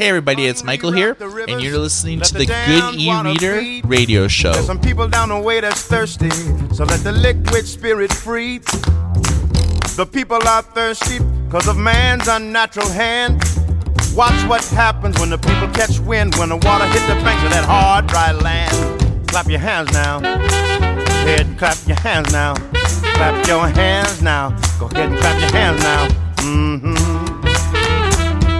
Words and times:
Hey 0.00 0.08
everybody, 0.08 0.46
it's 0.46 0.64
Michael 0.64 0.92
here, 0.92 1.14
and 1.20 1.60
you're 1.60 1.76
listening 1.76 2.22
to 2.22 2.32
the 2.32 2.46
Good 2.46 2.94
E-Reader 2.94 3.86
radio 3.86 4.28
show. 4.28 4.54
There's 4.54 4.64
some 4.64 4.80
people 4.80 5.06
down 5.06 5.28
the 5.28 5.38
way 5.38 5.60
that's 5.60 5.82
thirsty, 5.82 6.30
so 6.74 6.84
let 6.84 7.00
the 7.00 7.12
liquid 7.12 7.68
spirit 7.68 8.10
free. 8.10 8.60
The 9.96 10.08
people 10.10 10.38
are 10.48 10.62
thirsty 10.62 11.18
because 11.44 11.68
of 11.68 11.76
man's 11.76 12.28
unnatural 12.28 12.88
hand. 12.88 13.42
Watch 14.14 14.42
what 14.48 14.64
happens 14.68 15.20
when 15.20 15.28
the 15.28 15.36
people 15.36 15.68
catch 15.74 15.98
wind, 16.00 16.34
when 16.36 16.48
the 16.48 16.56
water 16.56 16.86
hit 16.86 17.06
the 17.06 17.22
banks 17.22 17.44
of 17.44 17.50
that 17.50 17.66
hard, 17.66 18.06
dry 18.06 18.32
land. 18.32 19.28
Clap 19.28 19.48
your 19.48 19.60
hands 19.60 19.92
now. 19.92 20.20
Go 20.20 20.28
ahead 20.28 21.42
and 21.42 21.58
clap 21.58 21.76
your 21.86 21.98
hands 21.98 22.32
now. 22.32 22.54
Clap 22.54 23.46
your 23.46 23.68
hands 23.68 24.22
now. 24.22 24.48
Go 24.78 24.86
ahead 24.86 25.10
and 25.10 25.18
clap 25.18 25.38
your 25.38 25.52
hands 25.52 25.82
now. 25.82 26.08
Mm-hmm. 26.36 27.19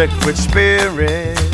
Liquid 0.00 0.38
spirit. 0.38 1.49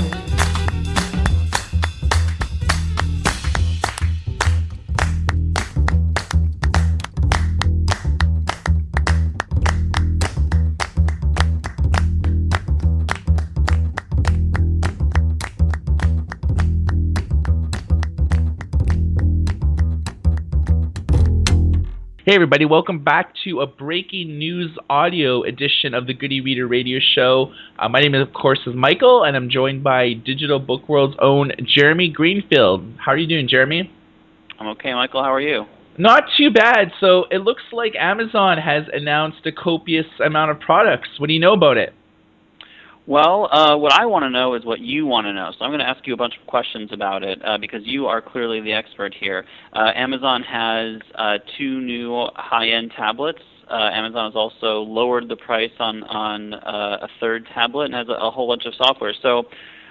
Everybody, 22.36 22.66
welcome 22.66 23.02
back 23.02 23.32
to 23.42 23.62
a 23.62 23.66
breaking 23.66 24.36
news 24.36 24.70
audio 24.90 25.42
edition 25.44 25.94
of 25.94 26.06
the 26.06 26.12
Good 26.12 26.30
E-Reader 26.30 26.66
radio 26.66 26.98
show. 27.14 27.50
Uh, 27.78 27.88
my 27.88 27.98
name, 28.00 28.12
of 28.12 28.30
course, 28.34 28.58
is 28.66 28.74
Michael, 28.74 29.24
and 29.24 29.34
I'm 29.34 29.48
joined 29.48 29.82
by 29.82 30.12
Digital 30.12 30.58
Book 30.58 30.86
World's 30.86 31.16
own 31.18 31.50
Jeremy 31.64 32.10
Greenfield. 32.10 32.84
How 32.98 33.12
are 33.12 33.16
you 33.16 33.26
doing, 33.26 33.48
Jeremy? 33.48 33.90
I'm 34.60 34.66
okay, 34.66 34.92
Michael. 34.92 35.22
How 35.22 35.32
are 35.32 35.40
you? 35.40 35.64
Not 35.96 36.24
too 36.36 36.50
bad. 36.50 36.92
So 37.00 37.24
it 37.30 37.38
looks 37.38 37.62
like 37.72 37.94
Amazon 37.98 38.58
has 38.58 38.84
announced 38.92 39.46
a 39.46 39.52
copious 39.52 40.04
amount 40.22 40.50
of 40.50 40.60
products. 40.60 41.08
What 41.16 41.28
do 41.28 41.32
you 41.32 41.40
know 41.40 41.54
about 41.54 41.78
it? 41.78 41.94
Well, 43.06 43.48
uh, 43.52 43.76
what 43.76 43.92
I 43.92 44.04
want 44.06 44.24
to 44.24 44.30
know 44.30 44.54
is 44.54 44.64
what 44.64 44.80
you 44.80 45.06
want 45.06 45.26
to 45.26 45.32
know. 45.32 45.52
So 45.56 45.64
I'm 45.64 45.70
going 45.70 45.80
to 45.80 45.88
ask 45.88 46.04
you 46.08 46.14
a 46.14 46.16
bunch 46.16 46.34
of 46.40 46.46
questions 46.48 46.90
about 46.92 47.22
it 47.22 47.40
uh, 47.44 47.56
because 47.56 47.82
you 47.84 48.06
are 48.06 48.20
clearly 48.20 48.60
the 48.60 48.72
expert 48.72 49.14
here. 49.18 49.44
Uh, 49.72 49.92
Amazon 49.94 50.42
has 50.42 51.00
uh, 51.14 51.38
two 51.56 51.80
new 51.80 52.26
high-end 52.34 52.92
tablets. 52.96 53.38
Uh, 53.70 53.90
Amazon 53.92 54.32
has 54.32 54.36
also 54.36 54.80
lowered 54.80 55.28
the 55.28 55.36
price 55.36 55.70
on 55.78 56.02
on 56.04 56.54
uh, 56.54 56.98
a 57.02 57.08
third 57.20 57.46
tablet 57.52 57.86
and 57.86 57.94
has 57.94 58.08
a, 58.08 58.12
a, 58.12 58.30
whole 58.30 58.48
bunch 58.48 58.64
of 58.64 58.72
software. 58.74 59.12
So, 59.22 59.44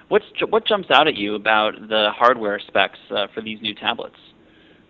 what's 0.07 0.25
what 0.49 0.65
jumps 0.65 0.89
out 0.91 1.07
at 1.07 1.15
you 1.15 1.35
about 1.35 1.73
the 1.89 2.09
hardware 2.15 2.59
specs 2.65 2.99
for 3.09 3.41
these 3.43 3.61
new 3.61 3.75
tablets? 3.75 4.15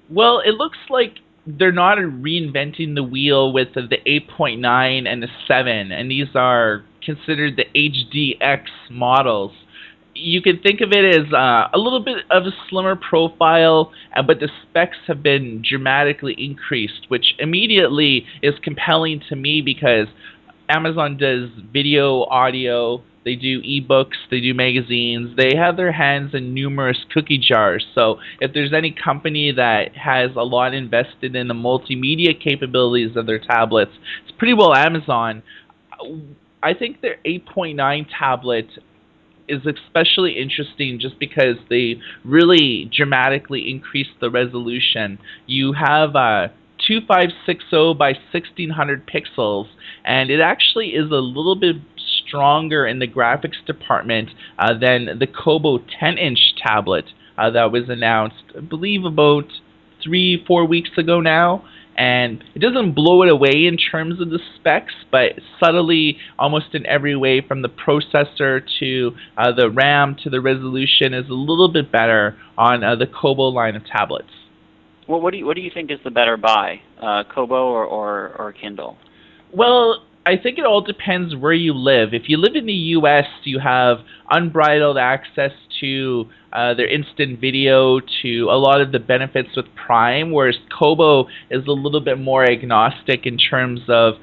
Well, 0.10 0.40
it 0.40 0.52
looks 0.52 0.78
like 0.90 1.16
they're 1.48 1.72
not 1.72 1.98
reinventing 1.98 2.96
the 2.96 3.04
wheel 3.04 3.54
with 3.54 3.70
the 3.74 3.98
8.9 4.08 5.08
and 5.08 5.22
the 5.22 5.28
7, 5.48 5.92
and 5.92 6.10
these 6.10 6.28
are 6.36 6.84
considered 7.06 7.58
the 7.58 7.66
HDX 7.76 8.66
models. 8.90 9.52
You 10.14 10.42
can 10.42 10.60
think 10.60 10.80
of 10.80 10.92
it 10.92 11.16
as 11.16 11.34
uh, 11.34 11.68
a 11.74 11.78
little 11.78 12.00
bit 12.04 12.20
of 12.32 12.44
a 12.46 12.52
slimmer 12.70 12.96
profile, 12.96 13.92
uh, 14.16 14.22
but 14.22 14.40
the 14.40 14.50
specs 14.64 14.98
have 15.08 15.22
been 15.22 15.62
dramatically 15.68 16.36
increased, 16.38 17.06
which 17.10 17.36
immediately 17.40 18.26
is 18.42 18.54
compelling 18.64 19.22
to 19.30 19.36
me 19.36 19.62
because 19.62 20.08
Amazon 20.70 21.18
does 21.18 21.50
video, 21.72 22.24
audio, 22.24 23.04
they 23.26 23.36
do 23.36 23.62
ebooks, 23.64 24.18
they 24.30 24.40
do 24.40 24.54
magazines, 24.54 25.36
they 25.36 25.56
have 25.56 25.76
their 25.78 25.92
hands 25.92 26.34
in 26.34 26.54
numerous 26.54 26.98
cookie 27.12 27.40
jars. 27.40 27.84
So 27.96 28.20
if 28.40 28.54
there's 28.54 28.72
any 28.72 28.92
company 28.92 29.52
that 29.52 29.96
has 29.98 30.32
a 30.36 30.44
lot 30.44 30.74
invested 30.76 31.36
in 31.36 31.48
the 31.48 31.54
multimedia 31.56 32.40
capabilities 32.40 33.18
of 33.18 33.26
their 33.26 33.40
tablets, 33.40 33.92
it's 34.24 34.38
pretty 34.38 34.54
well 34.54 34.76
Amazon. 34.76 35.42
I 36.66 36.74
think 36.74 37.02
their 37.02 37.18
8.9 37.24 38.08
tablet 38.18 38.66
is 39.48 39.62
especially 39.68 40.32
interesting 40.32 41.00
just 41.00 41.20
because 41.20 41.58
they 41.70 42.02
really 42.24 42.90
dramatically 42.92 43.70
increased 43.70 44.20
the 44.20 44.32
resolution. 44.32 45.20
You 45.46 45.74
have 45.74 46.16
uh, 46.16 46.48
2560 46.88 47.94
by 48.00 48.14
1600 48.34 49.08
pixels, 49.08 49.68
and 50.04 50.32
it 50.32 50.40
actually 50.40 50.96
is 50.96 51.12
a 51.12 51.22
little 51.22 51.56
bit 51.56 51.76
stronger 52.26 52.88
in 52.88 52.98
the 52.98 53.08
graphics 53.08 53.64
department 53.68 54.30
uh, 54.58 54.74
than 54.74 55.20
the 55.20 55.28
Kobo 55.28 55.78
10 56.00 56.18
inch 56.18 56.56
tablet 56.66 57.06
uh, 57.38 57.52
that 57.52 57.72
was 57.72 57.90
announced, 57.90 58.44
I 58.58 58.62
believe, 58.62 59.06
about 59.06 59.46
three, 60.04 60.44
four 60.48 60.66
weeks 60.66 60.98
ago 60.98 61.22
now 61.22 61.64
and 61.98 62.44
it 62.54 62.60
doesn't 62.60 62.94
blow 62.94 63.24
it 63.24 63.30
away 63.30 63.66
in 63.66 63.78
terms 63.78 64.20
of 64.20 64.30
the 64.30 64.40
specs, 64.56 64.94
but 65.12 65.32
subtly, 65.60 66.18
almost 66.38 66.74
in 66.74 66.86
every 66.86 67.16
way, 67.16 67.42
from 67.42 67.62
the 67.62 67.70
processor 67.70 68.62
to 68.80 69.12
uh, 69.38 69.52
the 69.54 69.70
RAM 69.70 70.16
to 70.24 70.30
the 70.30 70.42
resolution, 70.42 71.14
is 71.14 71.30
a 71.30 71.34
little 71.34 71.72
bit 71.72 71.92
better 71.92 72.38
on 72.58 72.84
uh, 72.84 72.96
the 72.96 73.08
Kobo 73.08 73.44
line 73.44 73.76
of 73.76 73.86
tablets. 73.86 74.30
Well, 75.08 75.22
what 75.22 75.32
do 75.32 75.38
you 75.38 75.46
what 75.46 75.56
do 75.56 75.62
you 75.62 75.72
think 75.74 75.92
is 75.92 76.00
the 76.04 76.12
better 76.12 76.36
buy, 76.36 76.82
uh, 77.02 77.24
Kobo 77.34 77.56
or, 77.56 77.86
or 77.86 78.36
or 78.38 78.54
Kindle? 78.54 78.98
Well, 79.54 80.05
I 80.26 80.38
think 80.38 80.58
it 80.58 80.66
all 80.66 80.82
depends 80.82 81.36
where 81.36 81.54
you 81.54 81.74
live. 81.74 82.14
If 82.14 82.24
you 82.28 82.38
live 82.38 82.56
in 82.56 82.66
the 82.66 82.74
U.S., 82.74 83.26
you 83.44 83.60
have 83.60 84.00
unbridled 84.32 84.98
access 84.98 85.52
to 85.82 86.26
uh, 86.52 86.74
their 86.74 86.88
instant 86.88 87.40
video, 87.40 88.00
to 88.24 88.46
a 88.50 88.58
lot 88.58 88.82
of 88.82 88.92
the 88.92 88.98
benefits 88.98 89.50
with 89.56 89.66
Prime, 89.76 90.32
whereas 90.32 90.56
Kobo 90.76 91.28
is 91.52 91.68
a 91.68 91.72
little 91.72 92.02
bit 92.02 92.20
more 92.20 92.44
agnostic 92.44 93.28
in 93.28 93.38
terms 93.38 93.82
of 93.88 94.16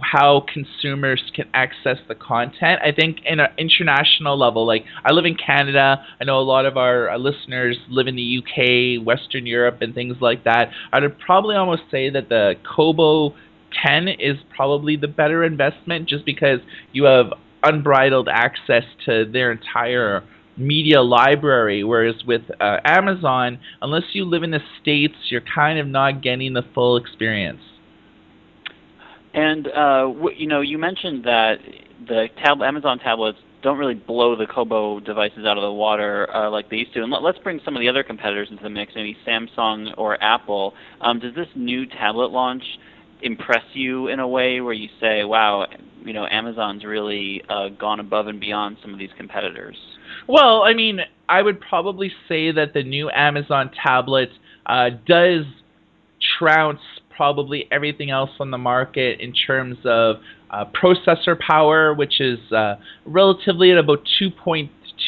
how 0.00 0.44
consumers 0.52 1.22
can 1.34 1.46
access 1.52 1.98
the 2.08 2.14
content. 2.14 2.80
I 2.82 2.92
think 2.92 3.18
in 3.26 3.40
an 3.40 3.48
international 3.58 4.38
level, 4.38 4.66
like 4.66 4.84
I 5.04 5.12
live 5.12 5.26
in 5.26 5.36
Canada, 5.36 6.02
I 6.18 6.24
know 6.24 6.38
a 6.38 6.40
lot 6.40 6.64
of 6.64 6.78
our, 6.78 7.10
our 7.10 7.18
listeners 7.18 7.76
live 7.88 8.06
in 8.06 8.16
the 8.16 8.38
UK, 8.38 9.04
Western 9.04 9.46
Europe, 9.46 9.82
and 9.82 9.94
things 9.94 10.16
like 10.20 10.44
that. 10.44 10.70
I 10.92 11.00
would 11.00 11.18
probably 11.18 11.56
almost 11.56 11.82
say 11.90 12.08
that 12.08 12.30
the 12.30 12.54
Kobo 12.74 13.34
10 13.82 14.08
is 14.08 14.36
probably 14.54 14.96
the 14.96 15.08
better 15.08 15.44
investment 15.44 16.08
just 16.08 16.24
because 16.24 16.60
you 16.92 17.04
have 17.04 17.26
unbridled 17.62 18.28
access 18.30 18.84
to 19.04 19.24
their 19.30 19.52
entire 19.52 20.22
media 20.56 21.00
library 21.00 21.84
whereas 21.84 22.16
with 22.26 22.42
uh, 22.60 22.78
Amazon 22.84 23.58
unless 23.82 24.02
you 24.12 24.24
live 24.24 24.42
in 24.42 24.50
the 24.50 24.60
states 24.80 25.14
you're 25.28 25.42
kind 25.54 25.78
of 25.78 25.86
not 25.86 26.22
getting 26.22 26.52
the 26.52 26.62
full 26.74 26.96
experience 26.96 27.60
and 29.32 29.68
uh, 29.68 30.12
you 30.36 30.46
know 30.46 30.60
you 30.60 30.76
mentioned 30.76 31.24
that 31.24 31.56
the 32.06 32.28
tab- 32.42 32.62
Amazon 32.62 32.98
tablets 32.98 33.38
don't 33.62 33.78
really 33.78 33.94
blow 33.94 34.36
the 34.36 34.46
Kobo 34.46 35.00
devices 35.00 35.44
out 35.46 35.56
of 35.56 35.62
the 35.62 35.72
water 35.72 36.28
uh, 36.34 36.50
like 36.50 36.70
they 36.70 36.78
used 36.78 36.94
to. 36.94 37.02
And 37.02 37.12
let, 37.12 37.22
us 37.36 37.40
bring 37.42 37.60
some 37.64 37.76
of 37.76 37.80
the 37.80 37.88
other 37.88 38.02
competitors 38.02 38.48
into 38.50 38.62
the 38.62 38.70
mix, 38.70 38.92
maybe 38.94 39.16
Samsung 39.26 39.92
or 39.98 40.22
Apple. 40.22 40.74
Um, 41.00 41.18
does 41.18 41.34
this 41.34 41.48
new 41.54 41.86
tablet 41.86 42.30
launch 42.30 42.62
impress 43.22 43.64
you 43.72 44.08
in 44.08 44.20
a 44.20 44.28
way 44.28 44.60
where 44.60 44.72
you 44.72 44.88
say, 45.00 45.24
"Wow, 45.24 45.66
you 46.04 46.12
know, 46.12 46.26
Amazon's 46.30 46.84
really 46.84 47.42
uh, 47.48 47.68
gone 47.68 48.00
above 48.00 48.26
and 48.26 48.40
beyond 48.40 48.78
some 48.82 48.92
of 48.92 48.98
these 48.98 49.10
competitors"? 49.16 49.76
Well, 50.26 50.62
I 50.62 50.74
mean, 50.74 51.00
I 51.28 51.42
would 51.42 51.60
probably 51.60 52.12
say 52.28 52.52
that 52.52 52.74
the 52.74 52.82
new 52.82 53.10
Amazon 53.10 53.70
tablet 53.82 54.30
uh, 54.66 54.90
does 55.06 55.44
trounce 56.38 56.80
probably 57.16 57.66
everything 57.70 58.10
else 58.10 58.30
on 58.40 58.50
the 58.50 58.58
market 58.58 59.20
in 59.20 59.32
terms 59.32 59.76
of 59.84 60.16
uh, 60.50 60.64
processor 60.66 61.38
power, 61.38 61.94
which 61.94 62.20
is 62.20 62.38
uh, 62.50 62.76
relatively 63.04 63.70
at 63.70 63.78
about 63.78 63.98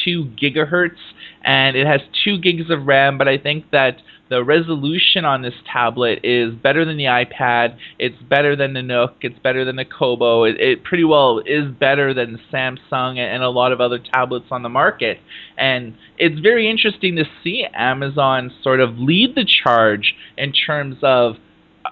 2.2 0.05 0.39
gigahertz, 0.39 0.97
and 1.43 1.75
it 1.75 1.87
has 1.87 2.01
two 2.23 2.37
gigs 2.37 2.69
of 2.69 2.85
RAM. 2.85 3.17
But 3.17 3.27
I 3.27 3.37
think 3.37 3.71
that 3.71 3.97
the 4.29 4.43
resolution 4.43 5.25
on 5.25 5.41
this 5.41 5.53
tablet 5.71 6.21
is 6.23 6.55
better 6.55 6.85
than 6.85 6.97
the 6.97 7.03
iPad. 7.03 7.77
It's 7.99 8.19
better 8.23 8.55
than 8.55 8.73
the 8.73 8.81
Nook. 8.81 9.17
It's 9.21 9.37
better 9.39 9.63
than 9.63 9.75
the 9.75 9.85
Kobo. 9.85 10.43
It, 10.43 10.59
it 10.59 10.83
pretty 10.83 11.03
well 11.03 11.39
is 11.45 11.71
better 11.79 12.13
than 12.13 12.39
Samsung 12.51 13.17
and 13.17 13.43
a 13.43 13.49
lot 13.49 13.71
of 13.71 13.81
other 13.81 13.99
tablets 13.99 14.47
on 14.49 14.63
the 14.63 14.69
market. 14.69 15.19
And 15.57 15.95
it's 16.17 16.39
very 16.39 16.69
interesting 16.69 17.15
to 17.17 17.25
see 17.43 17.65
Amazon 17.75 18.51
sort 18.63 18.79
of 18.79 18.97
lead 18.97 19.35
the 19.35 19.45
charge 19.45 20.15
in 20.37 20.51
terms 20.51 20.97
of 21.03 21.35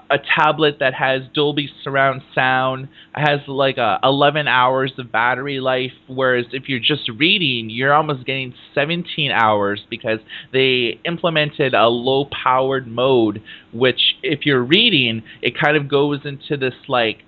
a 0.10 0.18
tablet 0.18 0.78
that 0.80 0.94
has 0.94 1.22
Dolby 1.34 1.70
surround 1.84 2.22
sound, 2.34 2.88
has 3.14 3.40
like 3.48 3.78
a 3.78 4.00
11 4.04 4.48
hours 4.48 4.94
of 4.98 5.12
battery 5.12 5.60
life, 5.60 5.92
whereas 6.08 6.46
if 6.52 6.70
you're 6.70 6.80
just 6.80 7.10
reading, 7.18 7.70
you're 7.70 7.94
almost 7.94 8.26
getting 8.26 8.54
17 8.74 9.32
hours 9.32 9.82
because 9.90 10.20
they 10.54 11.00
implemented 11.06 11.74
a 11.74 11.88
low 11.88 12.26
powered 12.44 12.88
mode, 12.88 13.42
which 13.74 14.00
if 14.24 14.46
you're 14.46 14.64
reading, 14.64 15.24
it 15.42 15.60
kind 15.60 15.76
of 15.76 15.90
goes 15.90 16.20
into 16.26 16.58
this 16.58 16.76
like 16.88 17.20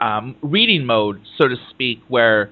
um, 0.00 0.36
reading 0.42 0.84
mode, 0.84 1.20
so 1.38 1.48
to 1.48 1.56
speak, 1.70 2.00
where 2.08 2.50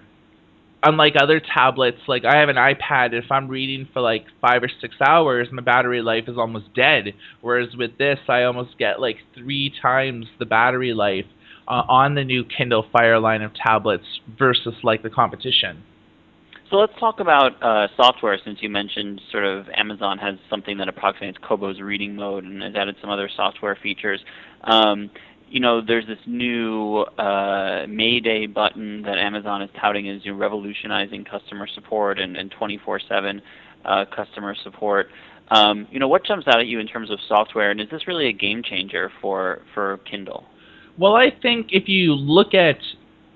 unlike 0.84 1.14
other 1.20 1.40
tablets, 1.40 1.98
like 2.06 2.24
I 2.24 2.38
have 2.38 2.48
an 2.48 2.56
iPad, 2.56 3.12
if 3.12 3.30
I'm 3.30 3.48
reading 3.48 3.88
for 3.92 4.00
like 4.00 4.26
five 4.40 4.62
or 4.62 4.70
six 4.80 4.94
hours, 5.00 5.48
my 5.52 5.62
battery 5.62 6.02
life 6.02 6.24
is 6.28 6.36
almost 6.36 6.74
dead. 6.74 7.14
Whereas 7.40 7.74
with 7.76 7.96
this, 7.98 8.18
I 8.28 8.44
almost 8.44 8.78
get 8.78 9.00
like 9.00 9.16
three 9.34 9.72
times 9.82 10.26
the 10.38 10.46
battery 10.46 10.94
life 10.94 11.26
uh, 11.66 11.82
on 11.88 12.14
the 12.14 12.24
new 12.24 12.44
Kindle 12.44 12.86
Fire 12.92 13.18
line 13.18 13.42
of 13.42 13.52
tablets 13.54 14.04
versus 14.38 14.74
like 14.82 15.02
the 15.02 15.10
competition. 15.10 15.82
So 16.70 16.76
let's 16.76 16.92
talk 16.98 17.20
about 17.20 17.62
uh, 17.62 17.88
software 17.96 18.38
since 18.44 18.58
you 18.60 18.68
mentioned 18.68 19.20
sort 19.30 19.44
of 19.44 19.66
Amazon 19.76 20.18
has 20.18 20.36
something 20.48 20.78
that 20.78 20.88
approximates 20.88 21.38
Kobo's 21.46 21.80
reading 21.80 22.16
mode 22.16 22.44
and 22.44 22.62
has 22.62 22.74
added 22.74 22.96
some 23.00 23.10
other 23.10 23.28
software 23.36 23.78
features. 23.80 24.20
Um, 24.64 25.10
you 25.48 25.60
know, 25.60 25.80
there's 25.80 26.06
this 26.06 26.18
new 26.26 26.98
uh, 27.18 27.86
Mayday 27.88 28.46
button 28.46 29.02
that 29.02 29.18
Amazon 29.18 29.62
is 29.62 29.70
touting 29.80 30.08
as 30.08 30.24
you 30.24 30.34
revolutionizing 30.34 31.24
customer 31.24 31.66
support 31.72 32.18
and, 32.18 32.36
and 32.36 32.52
24/7 32.52 33.40
uh, 33.84 34.04
customer 34.14 34.54
support. 34.62 35.08
Um, 35.50 35.86
you 35.90 35.98
know, 35.98 36.08
what 36.08 36.24
jumps 36.24 36.46
out 36.48 36.60
at 36.60 36.66
you 36.66 36.80
in 36.80 36.86
terms 36.86 37.10
of 37.10 37.18
software, 37.28 37.70
and 37.70 37.80
is 37.80 37.88
this 37.90 38.08
really 38.08 38.28
a 38.28 38.32
game 38.32 38.62
changer 38.62 39.10
for 39.20 39.62
for 39.74 39.98
Kindle? 40.10 40.44
Well, 40.98 41.14
I 41.14 41.26
think 41.42 41.68
if 41.70 41.88
you 41.88 42.14
look 42.14 42.54
at 42.54 42.78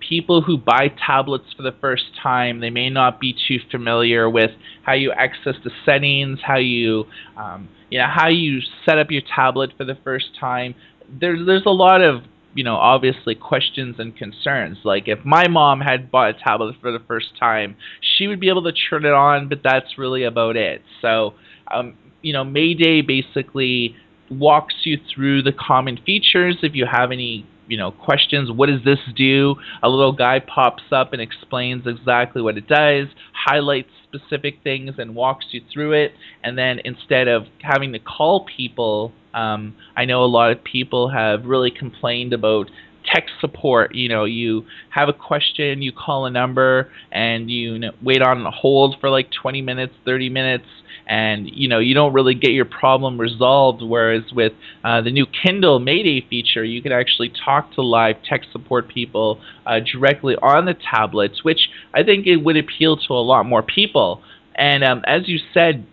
people 0.08 0.40
who 0.40 0.56
buy 0.56 0.88
tablets 1.04 1.44
for 1.56 1.62
the 1.62 1.75
first 1.81 2.04
time, 2.22 2.61
they 2.61 2.70
may 2.70 2.88
not 2.88 3.20
be 3.20 3.34
too 3.46 3.58
familiar 3.70 4.31
with 4.31 4.50
how 4.82 4.93
you 4.94 5.12
access 5.12 5.54
the 5.64 5.70
settings, 5.84 6.38
how 6.43 6.56
you, 6.56 7.04
um, 7.37 7.69
you 7.90 7.99
know, 7.99 8.06
how 8.08 8.28
you 8.28 8.61
set 8.84 8.99
up 8.99 9.11
your 9.11 9.22
tablet 9.35 9.71
for 9.76 9.85
the 9.85 9.99
first 10.04 10.26
time 10.38 10.75
there's 11.08 11.46
there's 11.46 11.66
a 11.66 11.70
lot 11.70 12.02
of 12.02 12.22
you 12.54 12.64
know 12.64 12.76
obviously 12.76 13.34
questions 13.34 13.96
and 13.98 14.16
concerns. 14.16 14.78
Like 14.84 15.04
if 15.06 15.24
my 15.24 15.48
mom 15.48 15.80
had 15.80 16.10
bought 16.10 16.30
a 16.30 16.34
tablet 16.34 16.76
for 16.80 16.92
the 16.92 17.00
first 17.06 17.38
time, 17.38 17.76
she 18.00 18.26
would 18.26 18.40
be 18.40 18.48
able 18.48 18.64
to 18.64 18.72
turn 18.72 19.04
it 19.04 19.12
on, 19.12 19.48
but 19.48 19.60
that's 19.62 19.98
really 19.98 20.24
about 20.24 20.56
it. 20.56 20.82
So 21.00 21.34
um, 21.72 21.96
you 22.22 22.32
know 22.32 22.44
Mayday 22.44 23.02
basically 23.02 23.96
walks 24.30 24.74
you 24.84 24.98
through 25.14 25.42
the 25.42 25.52
common 25.52 25.98
features. 26.04 26.58
If 26.62 26.74
you 26.74 26.86
have 26.90 27.12
any 27.12 27.46
you 27.68 27.76
know 27.76 27.90
questions 27.90 28.50
what 28.50 28.66
does 28.66 28.82
this 28.84 28.98
do 29.14 29.54
a 29.82 29.88
little 29.88 30.12
guy 30.12 30.40
pops 30.40 30.84
up 30.90 31.12
and 31.12 31.20
explains 31.20 31.86
exactly 31.86 32.40
what 32.40 32.56
it 32.56 32.66
does 32.66 33.06
highlights 33.34 33.90
specific 34.04 34.56
things 34.64 34.94
and 34.98 35.14
walks 35.14 35.44
you 35.50 35.60
through 35.72 35.92
it 35.92 36.12
and 36.42 36.56
then 36.56 36.80
instead 36.84 37.28
of 37.28 37.44
having 37.60 37.92
to 37.92 37.98
call 37.98 38.46
people 38.56 39.12
um, 39.35 39.75
I 39.97 40.04
know 40.04 40.25
a 40.25 40.26
lot 40.26 40.52
of 40.52 40.62
people 40.64 41.08
have 41.08 41.44
really 41.44 41.70
complained 41.70 42.32
about 42.32 42.70
tech 43.12 43.26
support. 43.40 43.94
You 43.94 44.08
know, 44.08 44.25
you 44.25 44.64
have 44.90 45.08
a 45.08 45.12
question, 45.12 45.82
you 45.82 45.92
call 45.92 46.26
a 46.26 46.30
number, 46.30 46.90
and 47.11 47.50
you 47.50 47.80
wait 48.02 48.23
on 48.23 48.44
hold 48.52 48.97
for 49.00 49.11
like 49.11 49.30
20 49.30 49.62
minutes, 49.62 49.94
30 50.04 50.28
minutes, 50.28 50.66
and 51.06 51.49
you 51.50 51.68
know 51.68 51.78
you 51.78 51.94
don't 51.94 52.12
really 52.12 52.35
get 52.35 52.52
your 52.52 52.64
problem 52.66 53.18
resolved. 53.18 53.82
Whereas 53.82 54.25
with 54.32 54.52
uh, 54.85 55.00
the 55.00 55.11
new 55.11 55.26
Kindle 55.26 55.78
Mayday 55.78 56.26
feature, 56.28 56.64
you 56.64 56.82
can 56.82 56.92
actually 56.92 57.32
talk 57.44 57.73
to 57.75 57.82
live 57.82 58.16
tech 58.28 58.42
support 58.52 58.88
people 58.88 59.40
uh, 59.66 59.80
directly 59.80 60.37
on 60.37 60.66
the 60.66 60.75
tablets, 60.75 61.44
which 61.44 61.68
I 61.94 62.02
think 62.02 62.26
it 62.26 62.37
would 62.37 62.56
appeal 62.56 62.97
to 62.97 63.14
a 63.14 63.23
lot 63.23 63.47
more 63.47 63.62
people. 63.62 64.23
And 64.54 64.82
um, 64.85 65.02
as 65.06 65.28
you 65.28 65.38
said, 65.54 65.87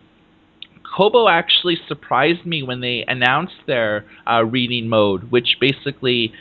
Kobo 0.96 1.28
actually 1.28 1.78
surprised 1.88 2.46
me 2.46 2.64
when 2.64 2.80
they 2.80 3.04
announced 3.08 3.56
their 3.68 4.06
uh, 4.30 4.46
reading 4.46 4.88
mode, 4.88 5.30
which 5.32 5.58
basically 5.60 6.32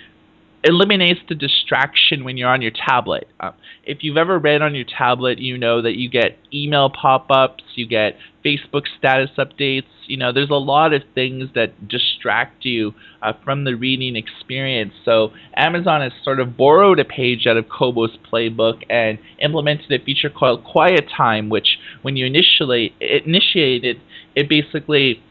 eliminates 0.65 1.21
the 1.29 1.35
distraction 1.35 2.25
when 2.25 2.37
you're 2.37 2.49
on 2.49 2.63
your 2.63 2.71
tablet. 2.71 3.29
Uh, 3.41 3.51
if 3.85 3.99
you've 4.01 4.17
ever 4.17 4.39
read 4.39 4.63
on 4.63 4.75
your 4.75 4.87
tablet, 4.87 5.39
you 5.39 5.59
know 5.59 5.83
that 5.83 5.97
you 5.97 6.09
get 6.09 6.39
email 6.53 6.89
pop-ups, 6.89 7.63
you 7.75 7.87
get 7.87 8.17
Facebook 8.45 8.85
status 8.99 9.31
updates. 9.37 9.85
You 10.07 10.17
know, 10.17 10.33
there's 10.33 10.51
a 10.51 10.55
lot 10.55 10.95
of 10.95 11.03
things 11.15 11.51
that 11.55 11.89
distract 11.89 12.65
you 12.65 12.95
uh, 13.23 13.33
from 13.45 13.65
the 13.65 13.75
reading 13.75 14.17
experience. 14.17 14.93
So 15.05 15.33
Amazon 15.57 16.01
has 16.01 16.13
sort 16.23 16.41
of 16.41 16.57
borrowed 16.57 16.99
a 16.99 17.05
page 17.05 17.47
out 17.47 17.57
of 17.57 17.69
Kobo's 17.69 18.17
playbook 18.33 18.85
and 18.89 19.19
implemented 19.41 19.93
a 19.93 20.03
feature 20.03 20.31
called 20.31 20.65
Quiet 20.65 21.09
Time, 21.15 21.51
which 21.51 21.79
when 22.03 22.17
you 22.17 22.25
initially 22.25 22.95
initiate 23.01 23.85
it, 24.35 24.49
basically 24.49 25.23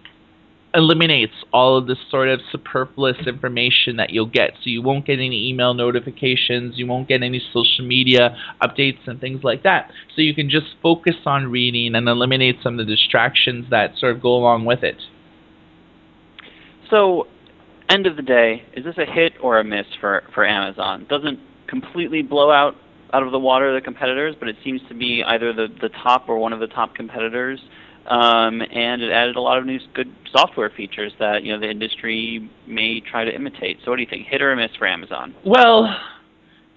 eliminates 0.74 1.34
all 1.54 1.78
of 1.78 1.86
this 1.86 2.00
sort 2.10 2.30
of 2.30 2.40
superfluous 2.52 3.18
information 3.28 3.98
that 3.98 4.10
you'll 4.10 4.26
get. 4.26 4.52
So 4.56 4.70
you 4.70 4.82
won't 4.82 5.06
get 5.06 5.20
any 5.20 5.50
email 5.50 5.74
notifications, 5.74 6.78
you 6.78 6.88
won't 6.88 7.08
get 7.08 7.22
any 7.22 7.42
social 7.54 7.86
media 7.86 8.36
updates 8.62 9.00
and 9.06 9.22
things 9.22 9.44
like 9.44 9.64
that. 9.64 9.92
So 10.16 10.22
you 10.22 10.34
can 10.34 10.50
just 10.50 10.68
focus 10.82 11.16
on 11.26 11.52
reading 11.52 11.96
and 11.96 12.08
eliminate 12.08 12.58
some 12.64 12.80
of 12.80 12.88
the 12.88 12.96
distractions 12.96 13.66
that 13.70 13.98
sort 14.00 14.16
of 14.16 14.22
go 14.22 14.36
along 14.36 14.66
with 14.66 14.84
it. 14.84 14.98
So, 16.90 17.28
end 17.90 18.08
of 18.08 18.16
the 18.16 18.22
day, 18.22 18.64
is 18.76 18.84
this 18.84 18.96
a 18.98 19.12
hit 19.12 19.34
or 19.42 19.60
a 19.60 19.64
miss 19.64 19.86
for, 20.00 20.24
for 20.34 20.46
Amazon? 20.46 21.06
Doesn't 21.10 21.40
completely 21.68 22.22
blow 22.22 22.52
out 22.52 22.76
out 23.14 23.22
of 23.22 23.32
the 23.32 23.40
water 23.40 23.74
the 23.74 23.82
competitors, 23.82 24.36
but 24.40 24.50
it 24.50 24.56
seems 24.64 24.82
to 24.90 24.96
be 24.96 25.24
either 25.26 25.54
the, 25.54 25.68
the 25.82 25.90
top 25.90 26.28
or 26.28 26.40
one 26.40 26.52
of 26.52 26.60
the 26.60 26.68
top 26.68 26.96
competitors 26.96 27.60
um, 28.08 28.62
and 28.62 29.02
it 29.02 29.12
added 29.12 29.36
a 29.36 29.42
lot 29.42 29.58
of 29.58 29.66
new 29.66 29.80
good 29.94 30.14
software 30.32 30.70
features 30.70 31.14
that 31.20 31.44
you 31.44 31.54
know 31.54 31.60
the 31.60 31.70
industry 31.70 32.50
may 32.68 33.00
try 33.00 33.24
to 33.24 33.34
imitate. 33.34 33.78
So, 33.84 33.92
what 33.92 33.98
do 33.98 34.02
you 34.04 34.10
think? 34.10 34.28
Hit 34.28 34.42
or 34.42 34.56
miss 34.56 34.72
for 34.78 34.88
Amazon? 34.88 35.34
Well, 35.46 35.96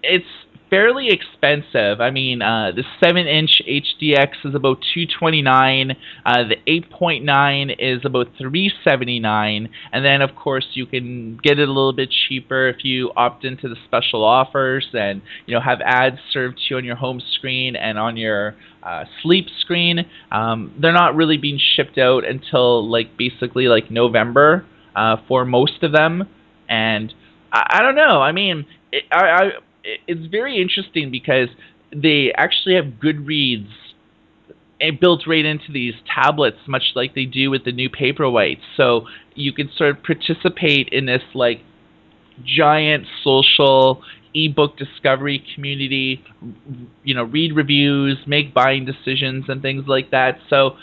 it's 0.03 0.25
fairly 0.71 1.09
expensive. 1.09 2.01
I 2.01 2.11
mean, 2.11 2.43
uh, 2.43 2.73
the 2.75 2.83
7-inch 3.03 3.63
HDX 3.69 4.45
is 4.45 4.55
about 4.55 4.79
229. 4.95 5.93
Uh, 6.25 6.35
the 6.49 6.57
8.9 6.67 7.77
is 7.79 8.05
about 8.05 8.29
379, 8.39 9.69
and 9.93 10.05
then 10.05 10.23
of 10.23 10.35
course 10.35 10.67
you 10.75 10.87
can 10.87 11.39
get 11.43 11.59
it 11.59 11.69
a 11.69 11.73
little 11.73 11.93
bit 11.93 12.11
cheaper 12.29 12.69
if 12.69 12.85
you 12.85 13.13
opt 13.17 13.45
into 13.45 13.69
the 13.69 13.77
special 13.87 14.25
offers 14.25 14.87
and 14.93 15.23
you 15.47 15.55
know 15.55 15.61
have 15.61 15.81
ads 15.85 16.19
served 16.33 16.57
to 16.57 16.63
you 16.71 16.77
on 16.77 16.85
your 16.85 16.97
home 16.97 17.21
screen 17.35 17.77
and 17.77 17.99
on 17.99 18.17
your 18.17 18.57
uh, 18.83 19.05
sleep 19.23 19.47
screen. 19.61 20.01
Um, 20.33 20.75
they're 20.81 20.93
not 20.93 21.15
really 21.15 21.37
being 21.37 21.59
shipped 21.77 21.99
out 21.99 22.25
until 22.25 22.89
like 22.89 23.17
basically 23.17 23.67
like 23.67 23.91
November 23.91 24.67
uh, 24.95 25.17
for 25.29 25.45
most 25.45 25.83
of 25.83 25.93
them, 25.93 26.25
and 26.69 27.13
I, 27.53 27.79
I 27.79 27.83
don't 27.83 27.97
know. 27.97 28.21
I 28.21 28.33
mean, 28.33 28.67
it, 28.93 29.05
I, 29.13 29.25
I 29.25 29.51
it's 30.07 30.27
very 30.31 30.61
interesting 30.61 31.11
because 31.11 31.49
they 31.95 32.33
actually 32.37 32.75
have 32.75 32.87
Goodreads 33.03 33.69
built 35.01 35.23
right 35.27 35.45
into 35.45 35.73
these 35.73 35.95
tablets, 36.13 36.59
much 36.67 36.93
like 36.95 37.15
they 37.15 37.25
do 37.25 37.51
with 37.51 37.65
the 37.65 37.73
new 37.73 37.89
Paperwhites. 37.89 38.61
So 38.77 39.07
you 39.35 39.53
can 39.53 39.71
sort 39.77 39.91
of 39.91 40.03
participate 40.03 40.89
in 40.91 41.07
this 41.07 41.23
like 41.35 41.63
giant 42.45 43.07
social 43.25 44.03
ebook 44.35 44.77
discovery 44.77 45.43
community. 45.55 46.23
You 47.05 47.15
know, 47.15 47.23
read 47.23 47.55
reviews, 47.57 48.19
make 48.27 48.53
buying 48.53 48.85
decisions, 48.85 49.47
and 49.49 49.63
things 49.63 49.85
like 49.87 50.11
that. 50.11 50.39
So 50.51 50.77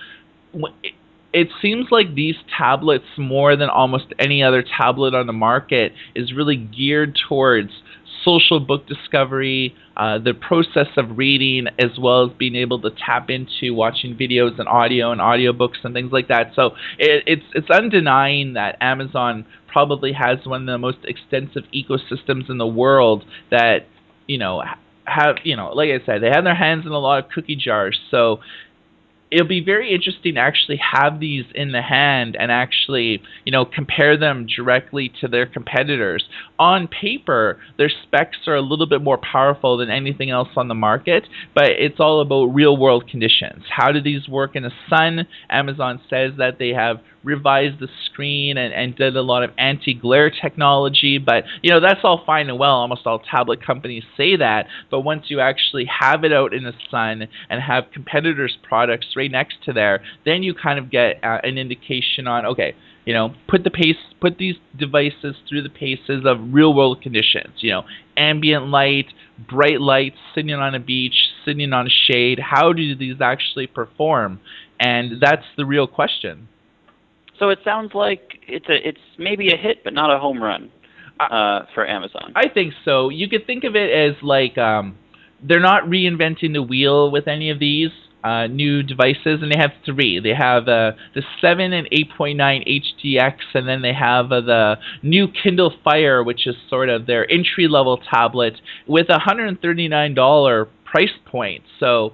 it 1.34 1.50
seems 1.62 1.88
like 1.92 2.16
these 2.16 2.36
tablets, 2.58 3.06
more 3.18 3.56
than 3.56 3.70
almost 3.70 4.06
any 4.18 4.42
other 4.42 4.64
tablet 4.64 5.14
on 5.14 5.28
the 5.28 5.34
market, 5.34 5.94
is 6.16 6.34
really 6.34 6.56
geared 6.56 7.20
towards 7.28 7.72
social 8.24 8.60
book 8.60 8.88
discovery, 8.88 9.76
uh, 9.98 10.20
the 10.20 10.34
process 10.34 10.88
of 10.98 11.18
reading, 11.18 11.68
as 11.80 11.98
well 12.00 12.26
as 12.26 12.38
being 12.38 12.56
able 12.56 12.82
to 12.82 12.90
tap 13.06 13.30
into 13.30 13.74
watching 13.74 14.16
videos 14.16 14.60
and 14.60 14.68
audio 14.68 15.12
and 15.12 15.22
audiobooks 15.22 15.84
and 15.84 15.94
things 15.94 16.12
like 16.12 16.28
that. 16.28 16.52
So 16.56 16.72
it, 16.98 17.24
it's 17.28 17.46
it's 17.54 17.68
undenying 17.68 18.56
that 18.56 18.78
Amazon 18.82 19.46
probably 19.68 20.14
has 20.14 20.38
one 20.46 20.62
of 20.62 20.68
the 20.68 20.78
most 20.78 21.00
extensive 21.04 21.64
ecosystems 21.74 22.50
in 22.50 22.58
the 22.58 22.68
world 22.68 23.26
that 23.52 23.88
you 24.28 24.38
know 24.38 24.64
have 25.06 25.38
you 25.44 25.56
know 25.56 25.70
like 25.74 25.90
I 25.90 26.06
said 26.06 26.22
they 26.22 26.30
have 26.30 26.44
their 26.44 26.56
hands 26.56 26.86
in 26.86 26.92
a 26.92 27.00
lot 27.00 27.24
of 27.24 27.30
cookie 27.32 27.56
jars. 27.56 28.00
So 28.12 28.40
it'll 29.34 29.48
be 29.48 29.64
very 29.64 29.94
interesting 29.94 30.36
to 30.36 30.40
actually 30.40 30.78
have 30.78 31.20
these 31.20 31.46
in 31.56 31.72
the 31.72 31.82
hand 31.82 32.38
and 32.40 32.52
actually, 32.52 33.22
you 33.46 33.52
know, 33.52 33.66
compare 33.66 34.16
them 34.16 34.46
directly 34.46 35.12
to 35.22 35.28
their 35.28 35.48
competitors. 35.48 36.24
On 36.60 36.88
paper, 36.88 37.60
their 37.78 37.90
specs 38.04 38.38
are 38.48 38.56
a 38.56 38.62
little 38.62 38.86
bit 38.86 39.02
more 39.02 39.18
powerful 39.18 39.78
than 39.78 39.90
anything 39.90 40.30
else 40.30 40.50
on 40.56 40.68
the 40.68 40.76
market, 40.76 41.24
but 41.56 41.70
it's 41.70 42.00
all 42.00 42.22
about 42.22 42.54
real 42.54 42.78
world 42.78 43.10
conditions. 43.10 43.64
How 43.70 43.92
do 43.92 44.02
these 44.02 44.28
work 44.28 44.56
in 44.56 44.64
the 44.64 44.72
sun? 44.88 45.28
Amazon 45.50 46.00
says 46.10 46.34
that 46.38 46.60
they 46.60 46.70
have 46.70 46.98
revised 47.24 47.80
the 47.80 47.88
screen 48.06 48.58
and, 48.58 48.74
and 48.74 48.96
did 48.96 49.16
a 49.16 49.22
lot 49.22 49.44
of 49.44 49.52
anti-glare 49.58 50.30
technology. 50.30 51.18
But 51.18 51.44
you 51.62 51.72
know 51.72 51.80
that's 51.80 52.02
all 52.04 52.24
fine 52.26 52.50
and 52.50 52.60
well. 52.60 52.76
Almost 52.76 53.06
all 53.06 53.20
tablet 53.20 53.66
companies 53.66 54.04
say 54.18 54.36
that. 54.38 54.68
But 54.92 55.02
once 55.02 55.26
you 55.28 55.40
actually 55.40 55.86
have 55.86 56.24
it 56.24 56.34
out 56.34 56.54
in 56.54 56.64
the 56.64 56.74
sun 56.90 57.28
and 57.50 57.62
have 57.62 57.86
competitors' 57.94 58.58
products 58.68 59.08
right 59.16 59.32
next 59.32 59.64
to 59.66 59.74
there, 59.74 60.04
then 60.26 60.44
you 60.44 60.54
kind 60.54 60.80
of 60.80 60.90
get 60.90 61.24
uh, 61.24 61.40
an 61.44 61.58
indication 61.58 62.28
on 62.28 62.46
okay 62.46 62.76
you 63.06 63.14
know 63.14 63.34
put 63.48 63.64
the 63.64 63.70
pace 63.70 63.98
put 64.22 64.38
these 64.38 64.56
devices 64.78 65.36
through 65.48 65.62
the 65.62 65.70
paces 65.70 66.24
of 66.26 66.38
real 66.54 66.74
world 66.74 67.02
conditions 67.02 67.54
you 67.58 67.72
know 67.72 67.84
ambient 68.18 68.68
light 68.68 69.08
bright 69.50 69.82
light 69.82 70.14
sitting 70.34 70.54
on 70.54 70.76
a 70.76 70.80
beach 70.80 71.30
sitting 71.46 71.74
on 71.74 71.88
a 71.88 72.12
shade 72.12 72.40
how 72.40 72.72
do 72.74 72.96
these 72.96 73.16
actually 73.22 73.68
perform 73.68 74.40
and 74.80 75.22
that's 75.22 75.46
the 75.58 75.66
real 75.66 75.88
question 75.88 76.48
so 77.40 77.50
it 77.50 77.60
sounds 77.64 77.94
like 77.94 78.40
it's 78.48 78.68
a 78.70 78.88
it's 78.88 79.00
maybe 79.18 79.52
a 79.54 79.58
hit, 79.58 79.84
but 79.84 79.94
not 79.94 80.14
a 80.14 80.20
home 80.20 80.42
run 80.42 80.72
uh, 81.20 81.62
for 81.74 81.88
Amazon. 81.88 82.34
I 82.36 82.50
think 82.50 82.74
so. 82.86 83.10
You 83.10 83.28
could 83.30 83.46
think 83.46 83.64
of 83.64 83.76
it 83.76 83.92
as 83.92 84.22
like 84.22 84.58
um, 84.58 84.98
they're 85.42 85.60
not 85.60 85.84
reinventing 85.84 86.54
the 86.54 86.64
wheel 86.64 87.12
with 87.12 87.28
any 87.28 87.50
of 87.50 87.60
these 87.60 87.90
uh, 88.24 88.48
new 88.48 88.82
devices, 88.84 89.42
and 89.42 89.52
they 89.52 89.58
have 89.60 89.72
three. 89.86 90.20
They 90.20 90.34
have 90.34 90.64
uh, 90.64 90.94
the 91.14 91.24
7 91.42 91.74
and 91.74 91.88
8.9 91.92 92.38
HDX, 92.38 93.36
and 93.54 93.68
then 93.68 93.82
they 93.82 93.94
have 93.94 94.32
uh, 94.32 94.40
the 94.42 94.76
new 95.02 95.28
Kindle 95.28 95.74
Fire, 95.84 96.24
which 96.24 96.48
is 96.48 96.56
sort 96.70 96.90
of 96.90 97.06
their 97.06 97.30
entry 97.30 97.68
level 97.68 97.98
tablet 97.98 98.54
with 98.88 99.08
a 99.10 99.20
$139 99.20 100.68
price 100.86 101.10
point. 101.26 101.64
So 101.80 102.14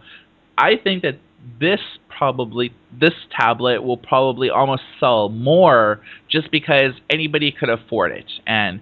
I 0.58 0.78
think 0.84 1.04
that 1.04 1.20
this 1.60 1.80
probably 2.10 2.74
this 3.00 3.14
tablet 3.38 3.82
will 3.82 3.98
probably 3.98 4.50
almost 4.50 4.82
sell 5.00 5.30
more 5.30 6.02
just 6.30 6.52
because 6.52 6.92
anybody 7.10 7.52
could 7.52 7.70
afford 7.70 8.12
it 8.12 8.26
and 8.46 8.82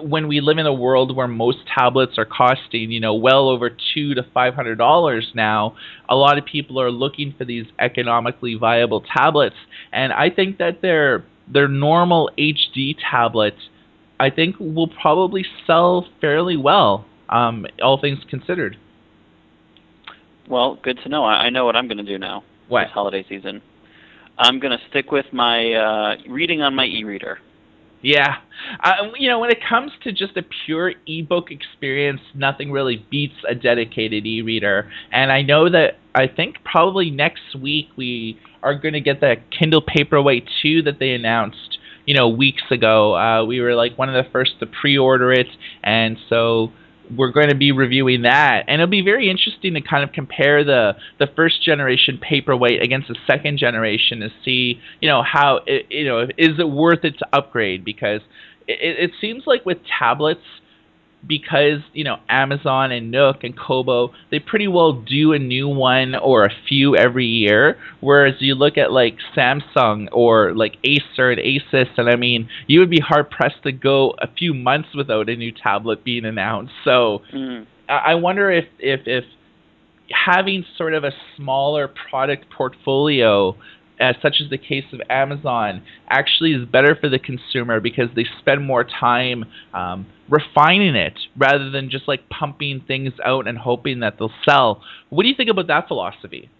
when 0.00 0.28
we 0.28 0.40
live 0.40 0.58
in 0.58 0.66
a 0.66 0.72
world 0.72 1.14
where 1.14 1.28
most 1.28 1.58
tablets 1.66 2.16
are 2.16 2.24
costing, 2.24 2.90
you 2.90 3.00
know, 3.00 3.14
well 3.14 3.48
over 3.48 3.70
two 3.94 4.14
to 4.14 4.22
five 4.34 4.54
hundred 4.54 4.76
dollars 4.76 5.30
now, 5.34 5.76
a 6.08 6.14
lot 6.14 6.38
of 6.38 6.44
people 6.44 6.80
are 6.80 6.90
looking 6.90 7.34
for 7.36 7.44
these 7.44 7.66
economically 7.78 8.54
viable 8.54 9.02
tablets, 9.02 9.56
and 9.92 10.12
I 10.12 10.30
think 10.30 10.58
that 10.58 10.80
their 10.82 11.24
their 11.52 11.68
normal 11.68 12.30
HD 12.38 12.96
tablet, 13.10 13.54
I 14.18 14.30
think, 14.30 14.56
will 14.58 14.88
probably 14.88 15.44
sell 15.66 16.06
fairly 16.20 16.56
well, 16.56 17.04
um, 17.28 17.66
all 17.82 18.00
things 18.00 18.20
considered. 18.30 18.76
Well, 20.48 20.78
good 20.82 20.98
to 21.04 21.08
know. 21.08 21.24
I, 21.24 21.44
I 21.44 21.50
know 21.50 21.64
what 21.64 21.76
I'm 21.76 21.86
going 21.86 21.98
to 21.98 22.04
do 22.04 22.18
now. 22.18 22.44
What? 22.68 22.84
This 22.84 22.92
holiday 22.92 23.24
season. 23.28 23.62
I'm 24.38 24.60
going 24.60 24.76
to 24.76 24.84
stick 24.90 25.12
with 25.12 25.26
my 25.32 25.72
uh, 25.72 26.16
reading 26.28 26.62
on 26.62 26.74
my 26.74 26.86
e-reader. 26.86 27.38
Yeah. 28.02 28.36
Uh, 28.82 29.10
you 29.16 29.28
know, 29.28 29.38
when 29.38 29.50
it 29.50 29.58
comes 29.66 29.92
to 30.02 30.12
just 30.12 30.36
a 30.36 30.42
pure 30.66 30.92
ebook 31.06 31.50
experience, 31.50 32.20
nothing 32.34 32.72
really 32.72 33.06
beats 33.10 33.36
a 33.48 33.54
dedicated 33.54 34.26
e 34.26 34.42
reader. 34.42 34.90
And 35.12 35.30
I 35.30 35.42
know 35.42 35.70
that 35.70 35.98
I 36.14 36.26
think 36.26 36.56
probably 36.64 37.10
next 37.10 37.56
week 37.60 37.88
we 37.96 38.38
are 38.62 38.74
going 38.74 38.94
to 38.94 39.00
get 39.00 39.20
the 39.20 39.36
Kindle 39.56 39.82
Paperwhite 39.82 40.48
2 40.62 40.82
that 40.82 40.98
they 40.98 41.12
announced, 41.12 41.78
you 42.04 42.14
know, 42.14 42.28
weeks 42.28 42.62
ago. 42.70 43.16
Uh, 43.16 43.44
we 43.44 43.60
were 43.60 43.74
like 43.74 43.96
one 43.96 44.08
of 44.08 44.24
the 44.24 44.28
first 44.32 44.58
to 44.60 44.66
pre 44.66 44.98
order 44.98 45.32
it. 45.32 45.46
And 45.84 46.16
so 46.28 46.72
we're 47.16 47.32
going 47.32 47.48
to 47.48 47.56
be 47.56 47.72
reviewing 47.72 48.22
that, 48.22 48.64
and 48.68 48.80
it'll 48.80 48.90
be 48.90 49.02
very 49.02 49.30
interesting 49.30 49.74
to 49.74 49.80
kind 49.80 50.04
of 50.04 50.12
compare 50.12 50.64
the 50.64 50.92
the 51.18 51.26
first 51.34 51.62
generation 51.62 52.18
Paperwhite 52.18 52.82
against 52.82 53.08
the 53.08 53.16
second 53.26 53.58
generation 53.58 54.20
to 54.20 54.28
see, 54.44 54.80
you 55.00 55.08
know, 55.08 55.22
how 55.22 55.60
it, 55.66 55.86
you 55.90 56.04
know 56.04 56.22
is 56.36 56.58
it 56.58 56.68
worth 56.68 57.04
it 57.04 57.18
to 57.18 57.26
upgrade? 57.32 57.84
Because 57.84 58.20
it, 58.66 59.10
it 59.10 59.10
seems 59.20 59.44
like 59.46 59.64
with 59.66 59.78
tablets, 59.98 60.40
because 61.26 61.80
you 61.92 62.04
know 62.04 62.16
Amazon 62.28 62.90
and 62.92 63.10
Nook 63.10 63.44
and 63.44 63.56
Kobo 63.56 64.12
they 64.30 64.38
pretty 64.38 64.68
well 64.68 64.92
do 64.92 65.32
a 65.32 65.38
new 65.38 65.68
one 65.68 66.14
or 66.14 66.44
a 66.44 66.50
few 66.68 66.96
every 66.96 67.26
year 67.26 67.78
whereas 68.00 68.34
you 68.40 68.54
look 68.54 68.76
at 68.76 68.92
like 68.92 69.16
Samsung 69.36 70.08
or 70.12 70.54
like 70.54 70.76
Acer 70.84 71.30
and 71.30 71.40
Asus 71.40 71.88
and 71.96 72.08
I 72.08 72.16
mean 72.16 72.48
you 72.66 72.80
would 72.80 72.90
be 72.90 73.00
hard 73.00 73.30
pressed 73.30 73.62
to 73.64 73.72
go 73.72 74.14
a 74.18 74.26
few 74.26 74.52
months 74.52 74.88
without 74.94 75.28
a 75.28 75.36
new 75.36 75.52
tablet 75.52 76.04
being 76.04 76.24
announced 76.24 76.72
so 76.84 77.22
mm. 77.32 77.66
I 77.88 78.14
wonder 78.14 78.50
if 78.50 78.64
if 78.78 79.00
if 79.06 79.24
having 80.10 80.64
sort 80.76 80.94
of 80.94 81.04
a 81.04 81.12
smaller 81.36 81.88
product 82.10 82.46
portfolio 82.50 83.56
such 84.22 84.36
as 84.42 84.50
the 84.50 84.58
case 84.58 84.84
of 84.92 85.00
Amazon, 85.08 85.82
actually 86.08 86.52
is 86.52 86.66
better 86.66 86.96
for 87.00 87.08
the 87.08 87.18
consumer 87.18 87.80
because 87.80 88.08
they 88.16 88.26
spend 88.40 88.64
more 88.64 88.84
time 88.84 89.44
um, 89.74 90.06
refining 90.28 90.96
it 90.96 91.18
rather 91.36 91.70
than 91.70 91.90
just 91.90 92.08
like 92.08 92.28
pumping 92.28 92.82
things 92.86 93.12
out 93.24 93.46
and 93.46 93.58
hoping 93.58 94.00
that 94.00 94.18
they'll 94.18 94.32
sell. 94.44 94.82
What 95.10 95.22
do 95.22 95.28
you 95.28 95.34
think 95.36 95.50
about 95.50 95.68
that 95.68 95.88
philosophy? 95.88 96.50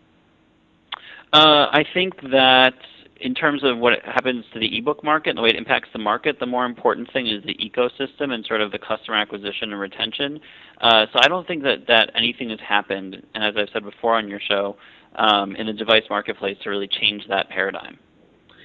Uh, 1.32 1.66
I 1.72 1.84
think 1.94 2.20
that 2.30 2.75
in 3.22 3.34
terms 3.34 3.62
of 3.62 3.78
what 3.78 4.02
happens 4.04 4.44
to 4.52 4.58
the 4.58 4.76
ebook 4.76 5.02
market 5.04 5.30
and 5.30 5.38
the 5.38 5.42
way 5.42 5.50
it 5.50 5.56
impacts 5.56 5.88
the 5.92 5.99
market, 5.99 6.38
the 6.40 6.46
more 6.46 6.66
important 6.66 7.11
thing 7.12 7.28
is 7.28 7.42
the 7.44 7.54
ecosystem 7.54 8.32
and 8.32 8.44
sort 8.44 8.61
of 8.61 8.72
the 8.72 8.78
customer 8.78 9.16
acquisition 9.16 9.70
and 9.70 9.80
retention. 9.80 10.40
Uh, 10.80 11.06
so 11.12 11.20
I 11.22 11.28
don't 11.28 11.46
think 11.46 11.62
that, 11.62 11.87
that 11.87 12.11
anything 12.16 12.50
has 12.50 12.58
happened, 12.61 13.22
and 13.34 13.44
as 13.44 13.54
I've 13.56 13.68
said 13.72 13.84
before 13.84 14.16
on 14.16 14.28
your 14.28 14.40
show, 14.40 14.76
um, 15.16 15.57
in 15.57 15.66
the 15.66 15.73
device 15.73 16.04
marketplace 16.09 16.57
to 16.62 16.71
really 16.71 16.88
change 16.88 17.23
that 17.28 17.49
paradigm. 17.49 17.99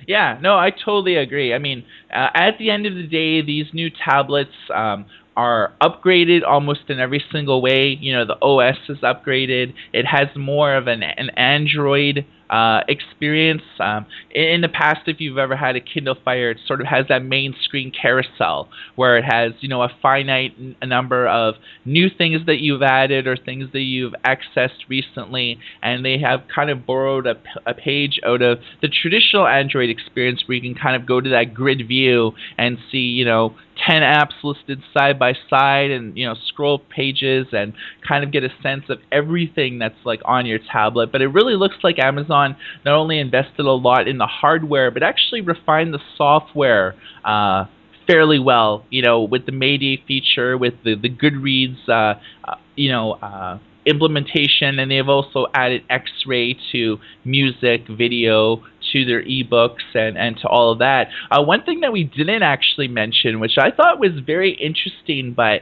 Yeah, 0.08 0.38
no, 0.42 0.58
I 0.58 0.72
totally 0.72 1.16
agree. 1.16 1.54
I 1.54 1.60
mean, 1.60 1.84
uh, 2.14 2.30
at 2.34 2.58
the 2.60 2.70
end 2.70 2.86
of 2.86 2.96
the 2.96 3.08
day, 3.08 3.42
these 3.42 3.66
new 3.74 3.90
tablets 3.90 4.52
um, 4.74 5.06
are 5.36 5.74
upgraded 5.82 6.44
almost 6.48 6.82
in 6.90 7.00
every 7.00 7.24
single 7.32 7.62
way. 7.62 7.98
You 8.00 8.14
know, 8.14 8.26
the 8.26 8.42
OS 8.42 8.78
is 8.88 9.00
upgraded. 9.00 9.74
It 9.92 10.06
has 10.06 10.28
more 10.36 10.76
of 10.76 10.88
an, 10.88 11.04
an 11.04 11.30
Android 11.32 12.26
uh, 12.50 12.82
experience. 12.88 13.64
Um, 13.80 14.06
in, 14.32 14.62
the 14.62 14.70
past, 14.70 15.02
if 15.08 15.20
you've 15.20 15.38
ever 15.38 15.56
had 15.56 15.76
a 15.76 15.82
Kindle 15.82 16.16
Fire, 16.24 16.52
it 16.52 16.60
sort 16.66 16.82
of 16.82 16.88
has 16.88 17.06
that 17.10 17.24
main 17.24 17.56
screen 17.64 17.92
carousel 17.92 18.70
where 18.96 19.18
it 19.18 19.26
has, 19.26 19.54
you 19.60 19.70
know, 19.70 19.82
a 19.82 19.90
finite 20.02 20.54
number 20.84 21.28
of 21.28 21.56
new 21.86 22.10
things 22.10 22.46
that 22.46 22.60
you've 22.60 22.82
added 22.82 23.28
or 23.28 23.36
things 23.36 23.72
that 23.74 23.82
you've 23.82 24.14
accessed 24.26 24.88
recently, 24.88 25.60
and 25.82 26.06
they 26.06 26.18
have 26.20 26.44
kind 26.54 26.70
of 26.70 26.86
borrowed 26.86 27.28
a, 27.28 27.36
p- 27.36 27.42
a 27.66 27.74
page 27.74 28.20
out 28.26 28.42
of 28.42 28.60
the 28.82 28.88
traditional 28.88 29.48
Android 29.48 29.90
experience 29.90 30.44
where 30.46 30.56
you 30.56 30.62
can 30.62 30.76
kind 30.80 30.96
of 30.96 31.08
go 31.08 31.22
to 31.22 31.30
that 31.30 31.54
grid 31.54 31.88
view 31.88 32.32
and 32.58 32.78
see, 32.92 32.98
you 32.98 33.26
know, 33.26 33.56
10 33.86 34.02
apps 34.02 34.34
listed 34.44 34.82
side 34.94 35.20
by 35.20 35.34
side 35.50 35.92
and 35.92 36.18
you 36.18 36.26
know 36.26 36.36
scroll 36.48 36.80
pages 36.80 37.48
and 37.52 37.74
kind 38.08 38.24
of 38.24 38.32
get 38.32 38.44
a 38.44 38.50
sense 38.62 38.84
of 38.90 39.00
everything 39.12 39.80
that's 39.80 39.96
like 40.06 40.22
on 40.26 40.46
your 40.46 40.60
tablet 40.72 41.12
but 41.12 41.22
it 41.22 41.28
really 41.28 41.56
looks 41.56 41.76
like 41.84 42.00
Amazon 42.00 42.56
not 42.86 42.96
only 42.96 43.20
invested 43.20 43.66
a 43.66 43.72
lot 43.72 44.08
in 44.08 44.18
the 44.18 44.28
hardware, 44.28 44.92
but 44.92 45.04
actually 45.04 45.42
refined 45.42 45.94
the 45.94 46.00
software 46.18 46.96
uh, 47.26 47.66
fairly 48.06 48.40
well. 48.40 48.86
You 48.90 49.02
know, 49.02 49.24
with 49.24 49.46
the 49.46 49.52
Mayday 49.52 50.04
feature, 50.08 50.58
with 50.58 50.74
the 50.84 50.96
the 50.96 51.10
Goodreads, 51.10 51.88
uh, 51.88 52.20
uh, 52.48 52.56
you 52.76 52.92
know. 52.92 53.14
Uh, 53.14 53.60
implementation 53.86 54.80
and 54.80 54.92
they've 54.92 55.08
also 55.08 55.46
added 55.54 55.82
x-ray 55.90 56.54
to 56.74 56.98
music 57.24 57.88
video 57.88 58.62
to 58.92 59.06
their 59.06 59.24
ebooks 59.24 59.94
and, 59.94 60.18
and 60.18 60.38
to 60.38 60.48
all 60.48 60.72
of 60.72 60.80
that 60.80 61.08
uh, 61.32 61.42
one 61.42 61.64
thing 61.64 61.82
that 61.82 61.92
we 61.92 62.04
didn't 62.04 62.44
actually 62.44 62.88
mention 62.88 63.40
which 63.40 63.58
i 63.58 63.72
thought 63.72 64.00
was 64.00 64.12
very 64.26 64.52
interesting 64.54 65.34
but 65.36 65.62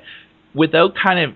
without 0.53 0.93
kind 0.95 1.19
of 1.19 1.35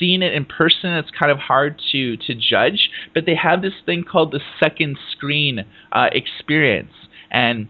seeing 0.00 0.22
it 0.22 0.32
in 0.32 0.44
person, 0.46 0.94
it's 0.94 1.10
kind 1.16 1.30
of 1.30 1.38
hard 1.38 1.80
to 1.92 2.16
to 2.16 2.34
judge. 2.34 2.90
But 3.14 3.26
they 3.26 3.36
have 3.36 3.62
this 3.62 3.74
thing 3.86 4.02
called 4.02 4.32
the 4.32 4.40
second 4.58 4.98
screen 5.12 5.64
uh, 5.92 6.06
experience, 6.10 6.92
and 7.30 7.68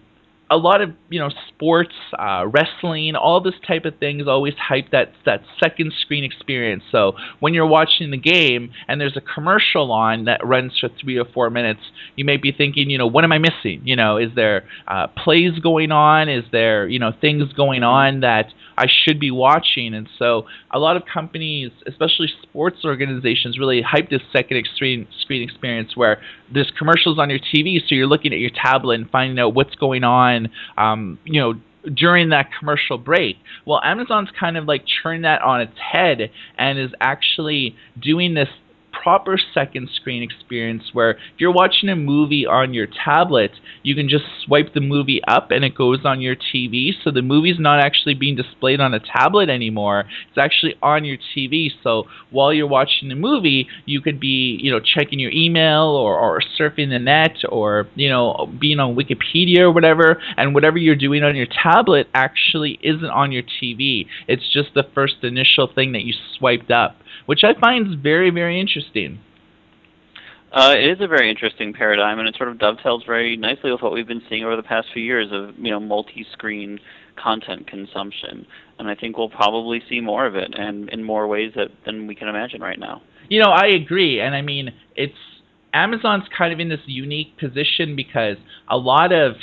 a 0.51 0.57
lot 0.57 0.83
of 0.83 0.91
you 1.09 1.21
know 1.21 1.31
sports, 1.49 1.95
uh, 2.19 2.45
wrestling, 2.47 3.15
all 3.15 3.41
this 3.41 3.55
type 3.67 3.85
of 3.85 3.97
things 3.99 4.27
always 4.27 4.55
hype 4.55 4.91
that 4.91 5.13
that 5.25 5.43
second 5.63 5.93
screen 6.01 6.25
experience. 6.25 6.83
So 6.91 7.13
when 7.39 7.55
you're 7.55 7.67
watching 7.67 8.11
the 8.11 8.17
game 8.17 8.73
and 8.89 9.01
there's 9.01 9.17
a 9.17 9.21
commercial 9.21 9.93
on 9.93 10.25
that 10.25 10.45
runs 10.45 10.77
for 10.79 10.89
three 11.01 11.19
or 11.19 11.25
four 11.25 11.51
minutes, 11.51 11.81
you 12.17 12.25
may 12.25 12.37
be 12.37 12.51
thinking, 12.51 12.91
you 12.91 12.99
know, 12.99 13.07
what 13.07 13.23
am 13.23 13.33
I 13.33 13.39
missing? 13.39 13.83
You 13.85 13.95
know, 13.95 14.17
is 14.17 14.31
there 14.35 14.65
uh, 14.89 15.07
plays 15.07 15.59
going 15.61 15.93
on? 15.93 16.29
Is 16.29 16.45
there 16.51 16.89
you 16.89 16.99
know 16.99 17.13
things 17.21 17.53
going 17.53 17.85
on 17.85 18.21
that 18.21 18.47
I 18.77 18.87
should 19.05 19.21
be 19.21 19.31
watching? 19.31 19.95
And 19.95 20.09
so 20.19 20.47
a 20.73 20.81
lot 20.81 20.97
of 20.97 21.05
companies, 21.13 21.71
especially 21.87 22.29
sports 22.43 22.79
organizations, 22.85 23.57
really 23.57 23.83
hype 23.83 24.11
this 24.11 24.23
second 24.33 24.67
screen 24.75 25.07
screen 25.21 25.43
experience 25.43 25.97
where 25.97 26.21
there's 26.53 26.73
commercials 26.77 27.21
on 27.21 27.31
your 27.31 27.39
TV, 27.39 27.79
so 27.79 27.95
you're 27.95 28.09
looking 28.09 28.33
at 28.33 28.41
your 28.41 28.51
tablet 28.51 28.95
and 28.95 29.09
finding 29.11 29.39
out 29.39 29.55
what's 29.55 29.77
going 29.77 30.03
on 30.03 30.40
um, 30.77 31.19
you 31.25 31.41
know, 31.41 31.55
during 31.95 32.29
that 32.31 32.51
commercial 32.59 32.99
break. 32.99 33.37
Well, 33.67 33.81
Amazon's 33.83 34.29
kind 34.39 34.57
of 34.57 34.67
like 34.67 34.85
turned 35.03 35.25
that 35.25 35.43
on 35.43 35.61
its 35.61 35.79
head 35.79 36.31
and 36.59 36.79
is 36.79 36.91
actually 37.01 37.75
doing 38.01 38.35
this 38.35 38.49
proper 39.03 39.39
second 39.55 39.89
screen 39.95 40.23
experience 40.23 40.83
where 40.93 41.13
if 41.13 41.39
you're 41.39 41.53
watching 41.53 41.89
a 41.89 41.97
movie 41.97 42.47
on 42.47 42.75
your 42.75 42.87
tablet, 42.87 43.53
you 43.83 43.95
can 43.95 44.09
just 44.09 44.25
swipe 44.45 44.75
the 44.75 44.81
movie 44.81 45.21
up 45.27 45.51
and 45.51 45.65
it 45.65 45.75
goes 45.75 46.01
on 46.05 46.21
your 46.21 46.37
TV. 46.37 46.91
So 47.03 47.11
the 47.11 47.23
movie's 47.23 47.59
not 47.59 47.81
actually 47.81 48.15
being 48.15 48.37
displayed 48.37 48.81
on 48.81 48.93
a 48.93 49.01
tablet 49.01 49.49
anymore. 49.49 50.05
It's 50.29 50.39
actually 50.39 50.75
on 50.83 51.05
your 51.05 51.17
TV. 51.17 51.71
So 51.83 52.05
while 52.31 52.53
you're 52.53 52.67
watching 52.67 53.09
the 53.09 53.15
movie, 53.15 53.69
you 53.87 54.01
could 54.01 54.21
be, 54.21 54.59
you 54.61 54.71
know, 54.71 54.81
checking 54.81 55.19
your 55.19 55.33
email 55.33 55.85
or, 55.85 56.19
or 56.19 56.43
surfing 56.59 56.91
the 56.91 56.99
net 56.99 57.37
or, 57.49 57.89
you 57.95 58.09
know, 58.09 58.53
being 58.61 58.81
on 58.81 58.97
Wikipedia 58.97 59.61
or 59.61 59.73
whatever. 59.73 60.21
And 60.37 60.55
whatever 60.55 60.77
you're 60.77 60.97
doing 60.97 61.23
on 61.23 61.37
your 61.37 61.47
tablet 61.47 62.09
actually 62.15 62.79
isn't 62.83 63.11
on 63.11 63.33
your 63.33 63.43
TV. 63.43 64.07
It's 64.29 64.53
just 64.53 64.75
the 64.75 64.85
first 64.95 65.17
initial 65.23 65.71
thing 65.75 65.93
that 65.93 66.03
you 66.03 66.13
swiped 66.37 66.71
up 66.71 66.97
which 67.27 67.45
I 67.45 67.59
find 67.61 67.87
is 67.87 67.95
very, 67.95 68.31
very 68.31 68.61
interesting. 68.61 68.90
Uh, 70.53 70.75
it 70.77 70.91
is 70.91 71.01
a 71.01 71.07
very 71.07 71.31
interesting 71.31 71.73
paradigm, 71.73 72.19
and 72.19 72.29
it 72.29 72.37
sort 72.37 72.49
of 72.49 72.59
dovetails 72.59 73.05
very 73.07 73.37
nicely 73.37 73.71
with 73.71 73.83
what 73.83 73.93
we've 73.93 74.09
been 74.09 74.23
seeing 74.29 74.45
over 74.45 74.57
the 74.57 74.63
past 74.63 74.89
few 74.93 75.03
years 75.03 75.29
of 75.31 75.57
you 75.59 75.71
know 75.71 75.79
multi-screen 75.79 76.81
content 77.23 77.67
consumption. 77.69 78.47
And 78.79 78.89
I 78.89 78.95
think 78.95 79.17
we'll 79.17 79.29
probably 79.29 79.83
see 79.89 80.01
more 80.01 80.27
of 80.27 80.35
it, 80.35 80.53
and 80.59 80.89
in 80.89 81.05
more 81.05 81.29
ways 81.29 81.53
that, 81.55 81.69
than 81.87 82.07
we 82.07 82.15
can 82.15 82.29
imagine 82.29 82.61
right 82.61 82.79
now. 82.79 83.03
You 83.29 83.41
know, 83.41 83.51
I 83.51 83.67
agree, 83.67 84.21
and 84.21 84.35
I 84.35 84.43
mean 84.43 84.73
it's 84.97 85.15
Amazon's 85.73 86.25
kind 86.37 86.53
of 86.53 86.59
in 86.59 86.69
this 86.69 86.81
unique 86.87 87.39
position 87.39 87.95
because 87.95 88.37
a 88.69 88.77
lot 88.77 89.13
of 89.13 89.37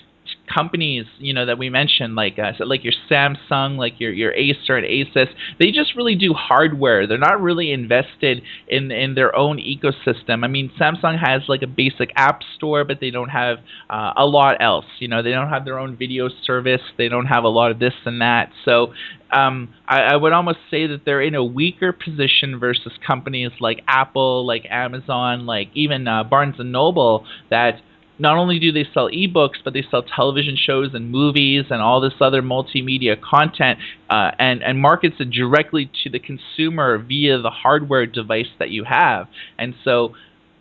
companies, 0.54 1.06
you 1.18 1.34
know, 1.34 1.46
that 1.46 1.58
we 1.58 1.70
mentioned, 1.70 2.16
like 2.16 2.40
uh, 2.40 2.54
like 2.66 2.84
your 2.84 2.94
Samsung, 3.10 3.78
like 3.78 4.00
your 4.00 4.12
your 4.12 4.34
Acer 4.34 4.78
and 4.78 4.86
Asus, 4.86 5.28
they 5.60 5.72
just 5.72 5.96
really 5.96 6.16
do 6.16 6.34
hardware. 6.34 7.08
They're 7.08 7.18
not 7.18 7.42
really 7.42 7.72
invested 7.72 8.42
in 8.68 8.92
in 8.92 9.16
their 9.16 9.36
own 9.36 9.58
ecosystem. 9.58 10.44
I 10.44 10.48
mean, 10.48 10.72
Samsung 10.80 11.20
has 11.20 11.44
like 11.48 11.62
a 11.62 11.68
basic 11.68 12.12
app 12.16 12.42
store, 12.56 12.84
but 12.84 13.00
they 13.00 13.12
don't 13.12 13.30
have 13.30 13.60
uh, 13.90 14.14
a 14.18 14.26
lot 14.26 14.58
else. 14.62 14.86
You 15.00 15.08
know, 15.08 15.22
they 15.22 15.32
don't 15.32 15.50
have 15.50 15.66
their 15.66 15.80
own 15.80 15.98
video 15.98 16.30
service. 16.46 16.82
They 16.98 17.10
don't 17.10 17.26
have 17.26 17.44
a 17.44 17.50
lot 17.50 17.72
of 17.72 17.80
this 17.80 17.94
and 18.06 18.22
that. 18.22 18.52
So 18.66 18.94
um, 19.32 19.74
I, 19.88 20.02
I, 20.02 20.16
would 20.16 20.32
almost 20.32 20.60
say 20.72 20.88
that 20.88 21.02
they're 21.04 21.22
in 21.22 21.36
a 21.36 21.44
weaker 21.44 21.92
position 21.92 22.60
versus 22.60 22.94
companies 23.06 23.52
like 23.60 23.84
Apple, 23.88 24.46
like 24.46 24.66
Amazon, 24.70 25.46
like 25.46 25.70
even 25.74 26.08
uh, 26.08 26.24
Barnes 26.24 26.56
and 26.60 26.72
Noble 26.72 27.26
that 27.50 27.82
not 28.20 28.38
only 28.38 28.60
do 28.60 28.72
they 28.72 28.86
sell 28.94 29.10
ebooks, 29.10 29.58
but 29.64 29.74
they 29.74 29.84
sell 29.90 30.04
television 30.04 30.58
shows 30.58 30.94
and 30.94 31.12
movies 31.12 31.66
and 31.70 31.82
all 31.82 32.02
this 32.02 32.14
other 32.20 32.42
multimedia 32.42 33.20
content 33.20 33.80
uh, 34.10 34.32
and, 34.40 34.64
and 34.64 34.80
markets 34.80 35.16
it 35.20 35.30
directly 35.30 35.92
to 36.04 36.10
the 36.10 36.20
consumer 36.20 36.98
via 36.98 37.40
the 37.42 37.50
hardware 37.50 38.06
device 38.06 38.48
that 38.60 38.70
you 38.70 38.84
have. 38.84 39.28
And 39.58 39.76
so 39.84 40.16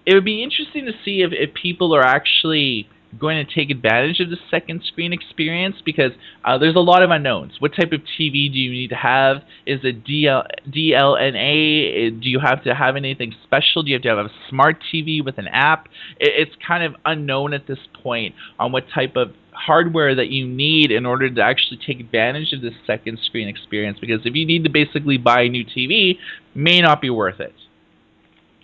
it 0.04 0.14
would 0.14 0.24
be 0.24 0.42
interesting 0.42 0.86
to 0.86 0.92
see 1.04 1.22
if, 1.22 1.32
if 1.32 1.54
people 1.54 1.94
are 1.94 2.02
actually 2.02 2.88
going 3.18 3.44
to 3.44 3.54
take 3.54 3.70
advantage 3.70 4.20
of 4.20 4.30
the 4.30 4.36
second 4.50 4.82
screen 4.86 5.12
experience 5.12 5.76
because 5.84 6.12
uh, 6.44 6.58
there's 6.58 6.76
a 6.76 6.80
lot 6.80 7.02
of 7.02 7.10
unknowns. 7.10 7.52
What 7.58 7.72
type 7.74 7.92
of 7.92 8.00
TV 8.00 8.52
do 8.52 8.58
you 8.58 8.70
need 8.70 8.88
to 8.88 8.96
have? 8.96 9.38
Is 9.66 9.80
it 9.84 10.04
DL, 10.04 10.46
DLNA? 10.68 12.22
Do 12.22 12.28
you 12.28 12.40
have 12.40 12.62
to 12.64 12.74
have 12.74 12.96
anything 12.96 13.34
special? 13.44 13.82
Do 13.82 13.90
you 13.90 13.94
have 13.94 14.02
to 14.02 14.08
have 14.08 14.18
a 14.18 14.30
smart 14.50 14.82
TV 14.92 15.24
with 15.24 15.38
an 15.38 15.48
app? 15.48 15.88
It, 16.18 16.48
it's 16.48 16.56
kind 16.66 16.84
of 16.84 16.94
unknown 17.04 17.54
at 17.54 17.66
this 17.66 17.78
point 18.02 18.34
on 18.58 18.72
what 18.72 18.84
type 18.94 19.16
of 19.16 19.30
hardware 19.52 20.14
that 20.14 20.28
you 20.28 20.46
need 20.46 20.90
in 20.90 21.06
order 21.06 21.30
to 21.30 21.40
actually 21.40 21.78
take 21.86 21.98
advantage 21.98 22.52
of 22.52 22.60
this 22.60 22.74
second 22.86 23.18
screen 23.24 23.48
experience 23.48 23.98
because 23.98 24.20
if 24.26 24.34
you 24.34 24.44
need 24.44 24.64
to 24.64 24.70
basically 24.70 25.16
buy 25.16 25.42
a 25.42 25.48
new 25.48 25.64
TV, 25.64 26.18
may 26.54 26.82
not 26.82 27.00
be 27.00 27.08
worth 27.08 27.40
it. 27.40 27.54